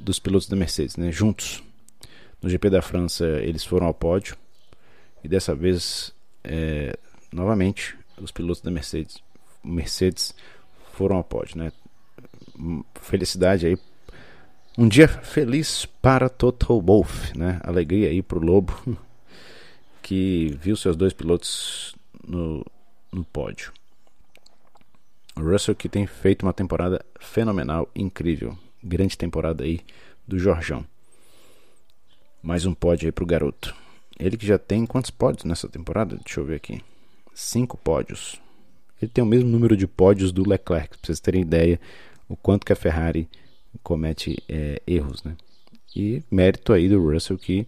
dos 0.01 0.19
pilotos 0.19 0.47
da 0.47 0.55
Mercedes, 0.55 0.97
né? 0.97 1.11
Juntos. 1.11 1.63
No 2.41 2.49
GP 2.49 2.69
da 2.69 2.81
França, 2.81 3.25
eles 3.25 3.63
foram 3.63 3.87
ao 3.87 3.93
pódio. 3.93 4.35
E 5.23 5.27
dessa 5.27 5.53
vez, 5.53 6.13
é, 6.43 6.97
novamente, 7.31 7.95
os 8.19 8.31
pilotos 8.31 8.61
da 8.61 8.71
Mercedes, 8.71 9.21
Mercedes 9.63 10.33
foram 10.93 11.17
ao 11.17 11.23
pódio, 11.23 11.57
né? 11.57 11.71
Felicidade 12.95 13.67
aí. 13.67 13.77
Um 14.77 14.87
dia 14.87 15.07
feliz 15.07 15.85
para 15.85 16.29
Toto 16.29 16.79
Wolff, 16.81 17.37
né? 17.37 17.59
Alegria 17.63 18.09
aí 18.09 18.21
pro 18.21 18.39
Lobo. 18.39 18.73
que 20.01 20.57
viu 20.59 20.75
seus 20.75 20.95
dois 20.95 21.13
pilotos 21.13 21.95
no, 22.27 22.65
no 23.11 23.23
pódio. 23.23 23.71
O 25.35 25.41
Russell 25.41 25.75
que 25.75 25.87
tem 25.87 26.05
feito 26.05 26.43
uma 26.43 26.53
temporada 26.53 27.03
fenomenal, 27.19 27.89
incrível. 27.95 28.57
Grande 28.83 29.15
temporada 29.15 29.63
aí 29.63 29.79
do 30.27 30.39
Jorjão. 30.39 30.83
Mais 32.41 32.65
um 32.65 32.73
pódio 32.73 33.07
aí 33.07 33.11
pro 33.11 33.25
garoto. 33.27 33.75
Ele 34.19 34.35
que 34.35 34.45
já 34.45 34.57
tem 34.57 34.87
quantos 34.87 35.11
pódios 35.11 35.45
nessa 35.45 35.69
temporada? 35.69 36.17
Deixa 36.23 36.39
eu 36.39 36.45
ver 36.45 36.55
aqui. 36.55 36.81
Cinco 37.33 37.77
pódios. 37.77 38.41
Ele 38.99 39.11
tem 39.11 39.23
o 39.23 39.27
mesmo 39.27 39.47
número 39.47 39.77
de 39.77 39.85
pódios 39.85 40.31
do 40.31 40.47
Leclerc, 40.47 40.97
pra 40.97 41.05
vocês 41.05 41.19
terem 41.19 41.41
ideia 41.41 41.79
o 42.27 42.35
quanto 42.35 42.65
que 42.65 42.73
a 42.73 42.75
Ferrari 42.75 43.29
comete 43.83 44.41
é, 44.49 44.81
erros, 44.87 45.23
né? 45.23 45.35
E 45.95 46.23
mérito 46.31 46.73
aí 46.73 46.89
do 46.89 47.03
Russell 47.03 47.37
que 47.37 47.67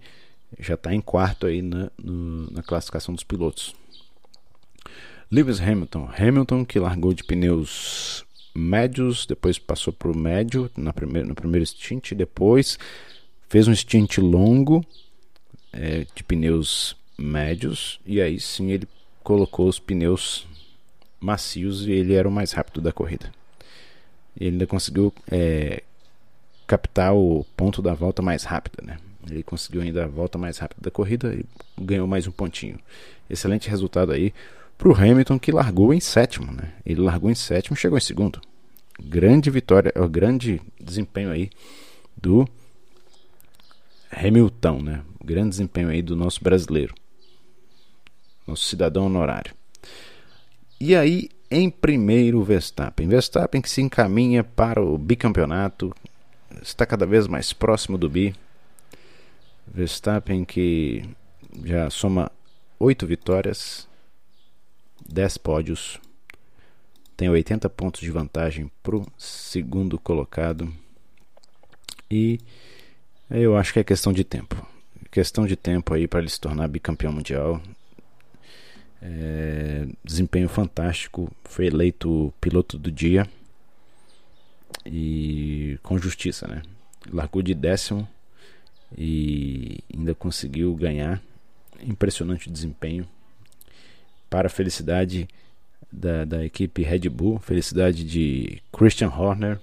já 0.59 0.73
está 0.73 0.93
em 0.93 1.01
quarto 1.01 1.45
aí 1.45 1.61
na, 1.61 1.91
no, 1.97 2.49
na 2.51 2.63
classificação 2.63 3.13
dos 3.13 3.23
pilotos. 3.23 3.75
Lewis 5.31 5.59
Hamilton. 5.59 6.09
Hamilton 6.17 6.65
que 6.65 6.79
largou 6.79 7.13
de 7.13 7.23
pneus 7.23 8.25
médios, 8.53 9.25
depois 9.25 9.57
passou 9.57 9.91
para 9.91 10.11
o 10.11 10.17
médio 10.17 10.69
na 10.77 10.93
primeira, 10.93 11.27
no 11.27 11.35
primeiro 11.35 11.65
stint, 11.65 12.13
depois 12.13 12.77
fez 13.49 13.67
um 13.67 13.75
stint 13.75 14.17
longo 14.17 14.85
é, 15.71 16.05
de 16.13 16.23
pneus 16.23 16.95
médios 17.17 17.99
e 18.05 18.21
aí 18.21 18.39
sim 18.39 18.71
ele 18.71 18.87
colocou 19.23 19.67
os 19.67 19.79
pneus 19.79 20.47
macios 21.19 21.87
e 21.87 21.91
ele 21.91 22.13
era 22.13 22.27
o 22.27 22.31
mais 22.31 22.51
rápido 22.51 22.81
da 22.81 22.91
corrida. 22.91 23.31
Ele 24.39 24.51
ainda 24.51 24.67
conseguiu 24.67 25.13
é, 25.31 25.83
captar 26.67 27.13
o 27.13 27.45
ponto 27.55 27.81
da 27.81 27.93
volta 27.93 28.21
mais 28.21 28.43
rápida, 28.43 28.83
né? 28.83 28.97
Ele 29.29 29.41
conseguiu 29.41 29.81
ainda 29.81 30.03
a 30.03 30.07
volta 30.07 30.37
mais 30.37 30.57
rápida 30.57 30.81
da 30.81 30.91
corrida 30.91 31.33
e 31.33 31.45
ganhou 31.81 32.05
mais 32.05 32.27
um 32.27 32.31
pontinho. 32.31 32.77
Excelente 33.29 33.69
resultado 33.69 34.11
aí 34.11 34.33
para 34.83 34.91
o 34.91 34.95
Hamilton 34.97 35.39
que 35.39 35.49
largou 35.49 35.93
em 35.93 36.01
sétimo, 36.01 36.51
né? 36.51 36.73
Ele 36.85 36.99
largou 36.99 37.31
em 37.31 37.35
sétimo, 37.35 37.73
chegou 37.73 37.97
em 37.97 38.01
segundo. 38.01 38.41
Grande 39.01 39.49
vitória, 39.49 39.93
é 39.95 40.01
o 40.01 40.09
grande 40.09 40.61
desempenho 40.77 41.31
aí 41.31 41.49
do 42.17 42.45
Hamilton, 44.11 44.81
né? 44.81 45.01
Grande 45.23 45.51
desempenho 45.51 45.87
aí 45.87 46.01
do 46.01 46.17
nosso 46.17 46.43
brasileiro, 46.43 46.93
nosso 48.45 48.65
cidadão 48.65 49.05
honorário. 49.05 49.55
E 50.81 50.93
aí, 50.97 51.29
em 51.49 51.69
primeiro, 51.69 52.43
Verstappen. 52.43 53.07
Verstappen 53.07 53.61
que 53.61 53.69
se 53.69 53.81
encaminha 53.81 54.43
para 54.43 54.81
o 54.81 54.97
bicampeonato, 54.97 55.95
está 56.61 56.85
cada 56.85 57.05
vez 57.05 57.25
mais 57.25 57.53
próximo 57.53 57.97
do 57.97 58.09
bi. 58.09 58.35
Verstappen 59.65 60.43
que 60.43 61.05
já 61.63 61.89
soma 61.89 62.29
oito 62.77 63.07
vitórias, 63.07 63.87
10 65.07 65.37
pódios, 65.37 65.99
tem 67.15 67.29
80 67.29 67.69
pontos 67.69 68.01
de 68.01 68.11
vantagem 68.11 68.71
para 68.81 68.97
o 68.97 69.05
segundo 69.17 69.99
colocado. 69.99 70.73
E 72.09 72.39
eu 73.29 73.55
acho 73.55 73.73
que 73.73 73.79
é 73.79 73.83
questão 73.83 74.11
de 74.11 74.23
tempo. 74.23 74.65
Questão 75.11 75.45
de 75.45 75.55
tempo 75.55 75.93
aí 75.93 76.07
para 76.07 76.19
ele 76.19 76.29
se 76.29 76.39
tornar 76.39 76.67
bicampeão 76.67 77.13
mundial. 77.13 77.61
É, 79.01 79.85
desempenho 80.03 80.47
fantástico, 80.47 81.31
foi 81.43 81.67
eleito 81.67 82.33
piloto 82.39 82.77
do 82.77 82.91
dia 82.91 83.27
e 84.85 85.77
com 85.83 85.97
justiça, 85.97 86.47
né? 86.47 86.61
Largou 87.11 87.41
de 87.41 87.53
décimo 87.53 88.07
e 88.97 89.79
ainda 89.93 90.15
conseguiu 90.15 90.73
ganhar. 90.75 91.21
Impressionante 91.81 92.49
desempenho. 92.49 93.07
Para 94.33 94.47
a 94.47 94.49
felicidade 94.49 95.27
da, 95.91 96.25
da 96.25 96.43
equipe 96.43 96.81
Red 96.81 97.07
Bull, 97.07 97.37
felicidade 97.37 98.03
de 98.03 98.59
Christian 98.71 99.09
Horner, 99.09 99.59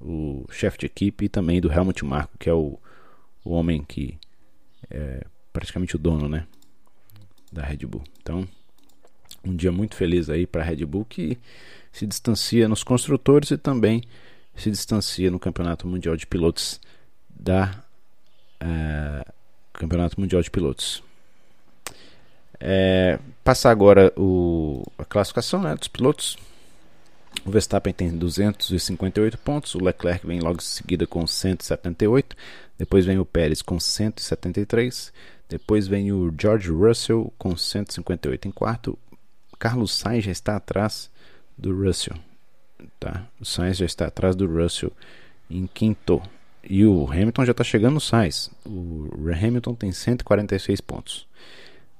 o 0.00 0.46
chefe 0.48 0.78
de 0.78 0.86
equipe, 0.86 1.24
e 1.24 1.28
também 1.28 1.60
do 1.60 1.72
Helmut 1.72 2.04
Marko, 2.04 2.38
que 2.38 2.48
é 2.48 2.54
o, 2.54 2.78
o 3.44 3.50
homem 3.50 3.82
que 3.82 4.16
é 4.88 5.26
praticamente 5.52 5.96
o 5.96 5.98
dono 5.98 6.28
né, 6.28 6.46
da 7.50 7.64
Red 7.64 7.78
Bull. 7.78 8.04
Então, 8.22 8.46
um 9.44 9.56
dia 9.56 9.72
muito 9.72 9.96
feliz 9.96 10.30
aí 10.30 10.46
para 10.46 10.62
a 10.62 10.64
Red 10.64 10.86
Bull 10.86 11.04
que 11.04 11.36
se 11.90 12.06
distancia 12.06 12.68
nos 12.68 12.84
construtores 12.84 13.50
e 13.50 13.58
também 13.58 14.04
se 14.54 14.70
distancia 14.70 15.32
no 15.32 15.40
Campeonato 15.40 15.84
Mundial 15.88 16.16
de 16.16 16.28
Pilotos 16.28 16.80
da 17.28 17.82
é, 18.60 19.26
Campeonato 19.72 20.20
Mundial 20.20 20.42
de 20.42 20.50
Pilotos. 20.50 21.02
É, 22.64 23.18
passar 23.42 23.70
agora 23.70 24.12
o, 24.16 24.84
a 24.96 25.04
classificação 25.04 25.60
né, 25.60 25.74
dos 25.74 25.88
pilotos. 25.88 26.36
O 27.44 27.50
Verstappen 27.50 27.92
tem 27.92 28.16
258 28.16 29.36
pontos, 29.38 29.74
o 29.74 29.82
Leclerc 29.82 30.24
vem 30.24 30.38
logo 30.38 30.58
em 30.58 30.64
seguida 30.64 31.06
com 31.06 31.26
178, 31.26 32.36
depois 32.78 33.06
vem 33.06 33.18
o 33.18 33.24
Pérez 33.24 33.62
com 33.62 33.80
173, 33.80 35.12
depois 35.48 35.88
vem 35.88 36.12
o 36.12 36.32
George 36.38 36.70
Russell 36.70 37.32
com 37.38 37.56
158 37.56 38.48
em 38.48 38.50
quarto, 38.50 38.98
Carlos 39.58 39.96
Sainz 39.96 40.24
já 40.24 40.30
está 40.30 40.56
atrás 40.56 41.10
do 41.56 41.74
Russell, 41.74 42.16
tá? 43.00 43.26
O 43.40 43.44
Sainz 43.44 43.78
já 43.78 43.86
está 43.86 44.06
atrás 44.06 44.36
do 44.36 44.46
Russell 44.46 44.92
em 45.50 45.66
quinto. 45.66 46.22
E 46.64 46.84
o 46.84 47.10
Hamilton 47.10 47.44
já 47.44 47.52
está 47.52 47.64
chegando 47.64 47.94
no 47.94 48.00
Sainz. 48.00 48.50
O 48.64 49.08
Hamilton 49.32 49.74
tem 49.74 49.92
146 49.92 50.80
pontos. 50.80 51.26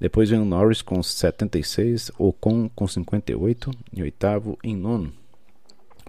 Depois 0.02 0.28
vem 0.28 0.40
o 0.40 0.44
Norris 0.44 0.82
com 0.82 1.00
76, 1.00 2.10
Ocon 2.18 2.68
com 2.74 2.88
58 2.88 3.70
em 3.96 4.02
oitavo, 4.02 4.58
em 4.60 4.74
nono. 4.74 5.12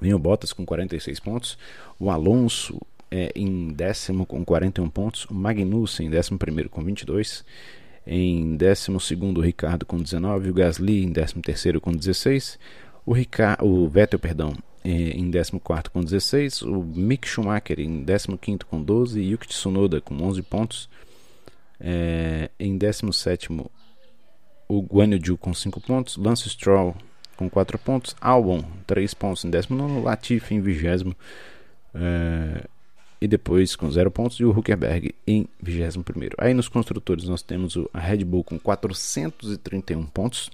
Vem 0.01 0.15
o 0.15 0.17
Bottas 0.17 0.51
com 0.51 0.65
46 0.65 1.19
pontos, 1.19 1.59
o 1.99 2.09
Alonso 2.09 2.81
é, 3.11 3.31
em 3.35 3.67
décimo 3.67 4.25
com 4.25 4.43
41 4.43 4.89
pontos, 4.89 5.25
o 5.25 5.35
Magnussen 5.35 6.07
em 6.07 6.09
décimo 6.09 6.39
primeiro 6.39 6.71
com 6.71 6.83
22, 6.83 7.45
em 8.07 8.57
décimo 8.57 8.99
segundo 8.99 9.37
o 9.37 9.41
Ricardo 9.41 9.85
com 9.85 10.01
19, 10.01 10.49
o 10.49 10.53
Gasly 10.55 11.03
em 11.03 11.11
décimo 11.11 11.43
terceiro 11.43 11.79
com 11.79 11.91
16, 11.91 12.57
o, 13.05 13.13
Ricardo, 13.13 13.63
o 13.63 13.87
Vettel 13.87 14.17
perdão, 14.17 14.55
em 14.83 15.29
14 15.29 15.61
com 15.93 16.03
16, 16.03 16.63
o 16.63 16.81
Mick 16.81 17.27
Schumacher 17.27 17.79
em 17.79 18.03
15 18.03 18.57
com 18.67 18.81
12, 18.81 19.21
Yuki 19.21 19.47
Tsunoda 19.49 20.01
com 20.01 20.15
11 20.15 20.41
pontos, 20.41 20.89
é, 21.79 22.49
em 22.59 22.75
17 22.75 23.49
o 24.77 24.81
Guan 24.81 25.15
Yu 25.15 25.37
com 25.37 25.53
5 25.53 25.79
pontos, 25.81 26.17
Lance 26.17 26.49
Stroll 26.49 26.95
com 27.37 27.49
4 27.49 27.77
pontos, 27.77 28.15
Albon 28.19 28.63
3 28.87 29.13
pontos 29.13 29.45
em 29.45 29.49
19, 29.49 30.01
Latifi 30.01 30.55
em 30.55 30.61
20 30.61 31.15
é, 31.93 32.67
e 33.21 33.27
depois 33.27 33.75
com 33.75 33.89
0 33.89 34.09
pontos 34.09 34.39
e 34.39 34.45
o 34.45 34.49
Huckerberg 34.49 35.13
em 35.27 35.47
21. 35.61 36.03
Aí 36.37 36.53
nos 36.53 36.67
construtores 36.67 37.25
nós 37.25 37.41
temos 37.41 37.77
a 37.93 37.99
Red 37.99 38.25
Bull 38.25 38.43
com 38.43 38.59
431 38.59 40.05
pontos. 40.07 40.49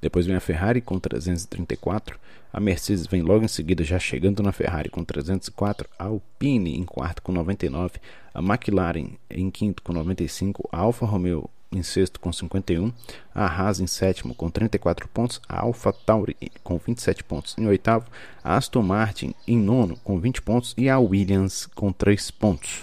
Depois 0.00 0.26
vem 0.26 0.34
a 0.34 0.40
Ferrari 0.40 0.80
com 0.80 0.98
334. 0.98 2.18
A 2.52 2.60
Mercedes 2.60 3.06
vem 3.06 3.22
logo 3.22 3.44
em 3.44 3.48
seguida, 3.48 3.84
já 3.84 3.98
chegando 3.98 4.42
na 4.42 4.50
Ferrari 4.50 4.90
com 4.90 5.04
304. 5.04 5.88
A 5.96 6.06
Alpine 6.06 6.76
em 6.76 6.82
quarto 6.82 7.22
com 7.22 7.30
99. 7.30 8.00
A 8.34 8.40
McLaren 8.40 9.12
em 9.30 9.50
quinto 9.50 9.82
com 9.82 9.92
95. 9.92 10.68
A 10.72 10.78
Alfa 10.78 11.06
Romeo 11.06 11.48
em 11.72 11.82
sexto 11.82 12.20
com 12.20 12.32
51, 12.32 12.92
a 13.34 13.46
Haas 13.46 13.80
em 13.80 13.86
sétimo 13.86 14.34
com 14.34 14.50
34 14.50 15.08
pontos, 15.08 15.40
a 15.48 15.60
Alpha 15.60 15.92
Tauri 15.92 16.36
com 16.62 16.78
27 16.78 17.24
pontos 17.24 17.56
em 17.58 17.66
oitavo, 17.66 18.06
a 18.42 18.56
Aston 18.56 18.82
Martin 18.82 19.34
em 19.46 19.58
nono 19.58 19.96
com 20.04 20.18
20 20.18 20.42
pontos 20.42 20.74
e 20.76 20.88
a 20.88 20.98
Williams 20.98 21.66
com 21.66 21.92
3 21.92 22.30
pontos. 22.32 22.82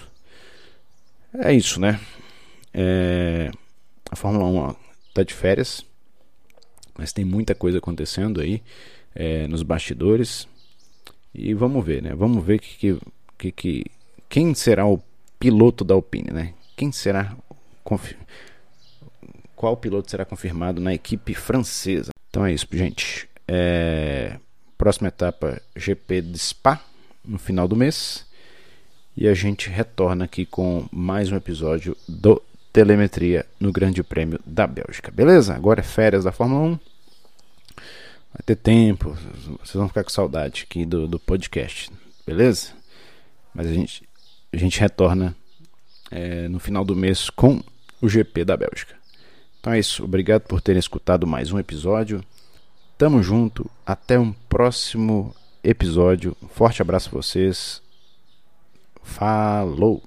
É 1.33 1.53
isso, 1.53 1.79
né? 1.79 1.99
É... 2.73 3.51
A 4.11 4.15
Fórmula 4.15 4.71
1 4.71 4.75
está 5.09 5.23
de 5.23 5.33
férias, 5.33 5.85
mas 6.97 7.13
tem 7.13 7.23
muita 7.23 7.53
coisa 7.53 7.77
acontecendo 7.77 8.41
aí 8.41 8.61
é, 9.13 9.47
nos 9.47 9.61
bastidores 9.61 10.47
e 11.33 11.53
vamos 11.53 11.85
ver, 11.85 12.01
né? 12.01 12.15
Vamos 12.15 12.43
ver 12.43 12.59
que, 12.59 12.97
que, 13.37 13.51
que, 13.51 13.85
quem 14.27 14.53
será 14.55 14.87
o 14.87 14.99
piloto 15.39 15.83
da 15.83 15.93
Alpine, 15.93 16.31
né? 16.31 16.53
Quem 16.75 16.91
será 16.91 17.35
qual 19.59 19.75
piloto 19.75 20.09
será 20.09 20.23
confirmado 20.23 20.79
na 20.79 20.93
equipe 20.93 21.33
francesa. 21.33 22.11
Então 22.29 22.45
é 22.45 22.53
isso, 22.53 22.65
gente. 22.71 23.29
É... 23.45 24.37
Próxima 24.77 25.09
etapa 25.09 25.61
GP 25.75 26.21
de 26.21 26.39
Spa 26.39 26.81
no 27.25 27.37
final 27.37 27.67
do 27.67 27.75
mês. 27.75 28.25
E 29.17 29.27
a 29.27 29.33
gente 29.33 29.69
retorna 29.69 30.23
aqui 30.23 30.45
com 30.45 30.87
mais 30.89 31.29
um 31.29 31.35
episódio 31.35 31.97
do 32.07 32.41
Telemetria 32.71 33.45
no 33.59 33.69
Grande 33.69 34.01
Prêmio 34.01 34.39
da 34.45 34.65
Bélgica. 34.65 35.11
Beleza? 35.11 35.55
Agora 35.55 35.81
é 35.81 35.83
férias 35.83 36.23
da 36.23 36.31
Fórmula 36.31 36.61
1. 36.61 36.69
Vai 36.69 38.43
ter 38.45 38.55
tempo. 38.55 39.09
Vocês 39.61 39.73
vão 39.73 39.89
ficar 39.89 40.05
com 40.05 40.09
saudade 40.09 40.65
aqui 40.69 40.85
do, 40.85 41.05
do 41.05 41.19
podcast. 41.19 41.91
Beleza? 42.25 42.71
Mas 43.53 43.67
a 43.67 43.73
gente, 43.73 44.07
a 44.53 44.57
gente 44.57 44.79
retorna 44.79 45.35
é, 46.09 46.47
no 46.47 46.59
final 46.59 46.85
do 46.85 46.95
mês 46.95 47.29
com 47.29 47.61
o 48.01 48.07
GP 48.07 48.45
da 48.45 48.55
Bélgica. 48.55 48.98
Então 49.59 49.73
é 49.73 49.79
isso. 49.79 50.03
Obrigado 50.03 50.43
por 50.43 50.61
terem 50.61 50.79
escutado 50.79 51.27
mais 51.27 51.51
um 51.51 51.59
episódio. 51.59 52.23
Tamo 52.97 53.21
junto. 53.21 53.69
Até 53.85 54.19
um 54.19 54.31
próximo 54.31 55.33
episódio. 55.63 56.35
forte 56.53 56.81
abraço 56.81 57.09
a 57.09 57.11
vocês. 57.11 57.81
Falou! 59.03 60.03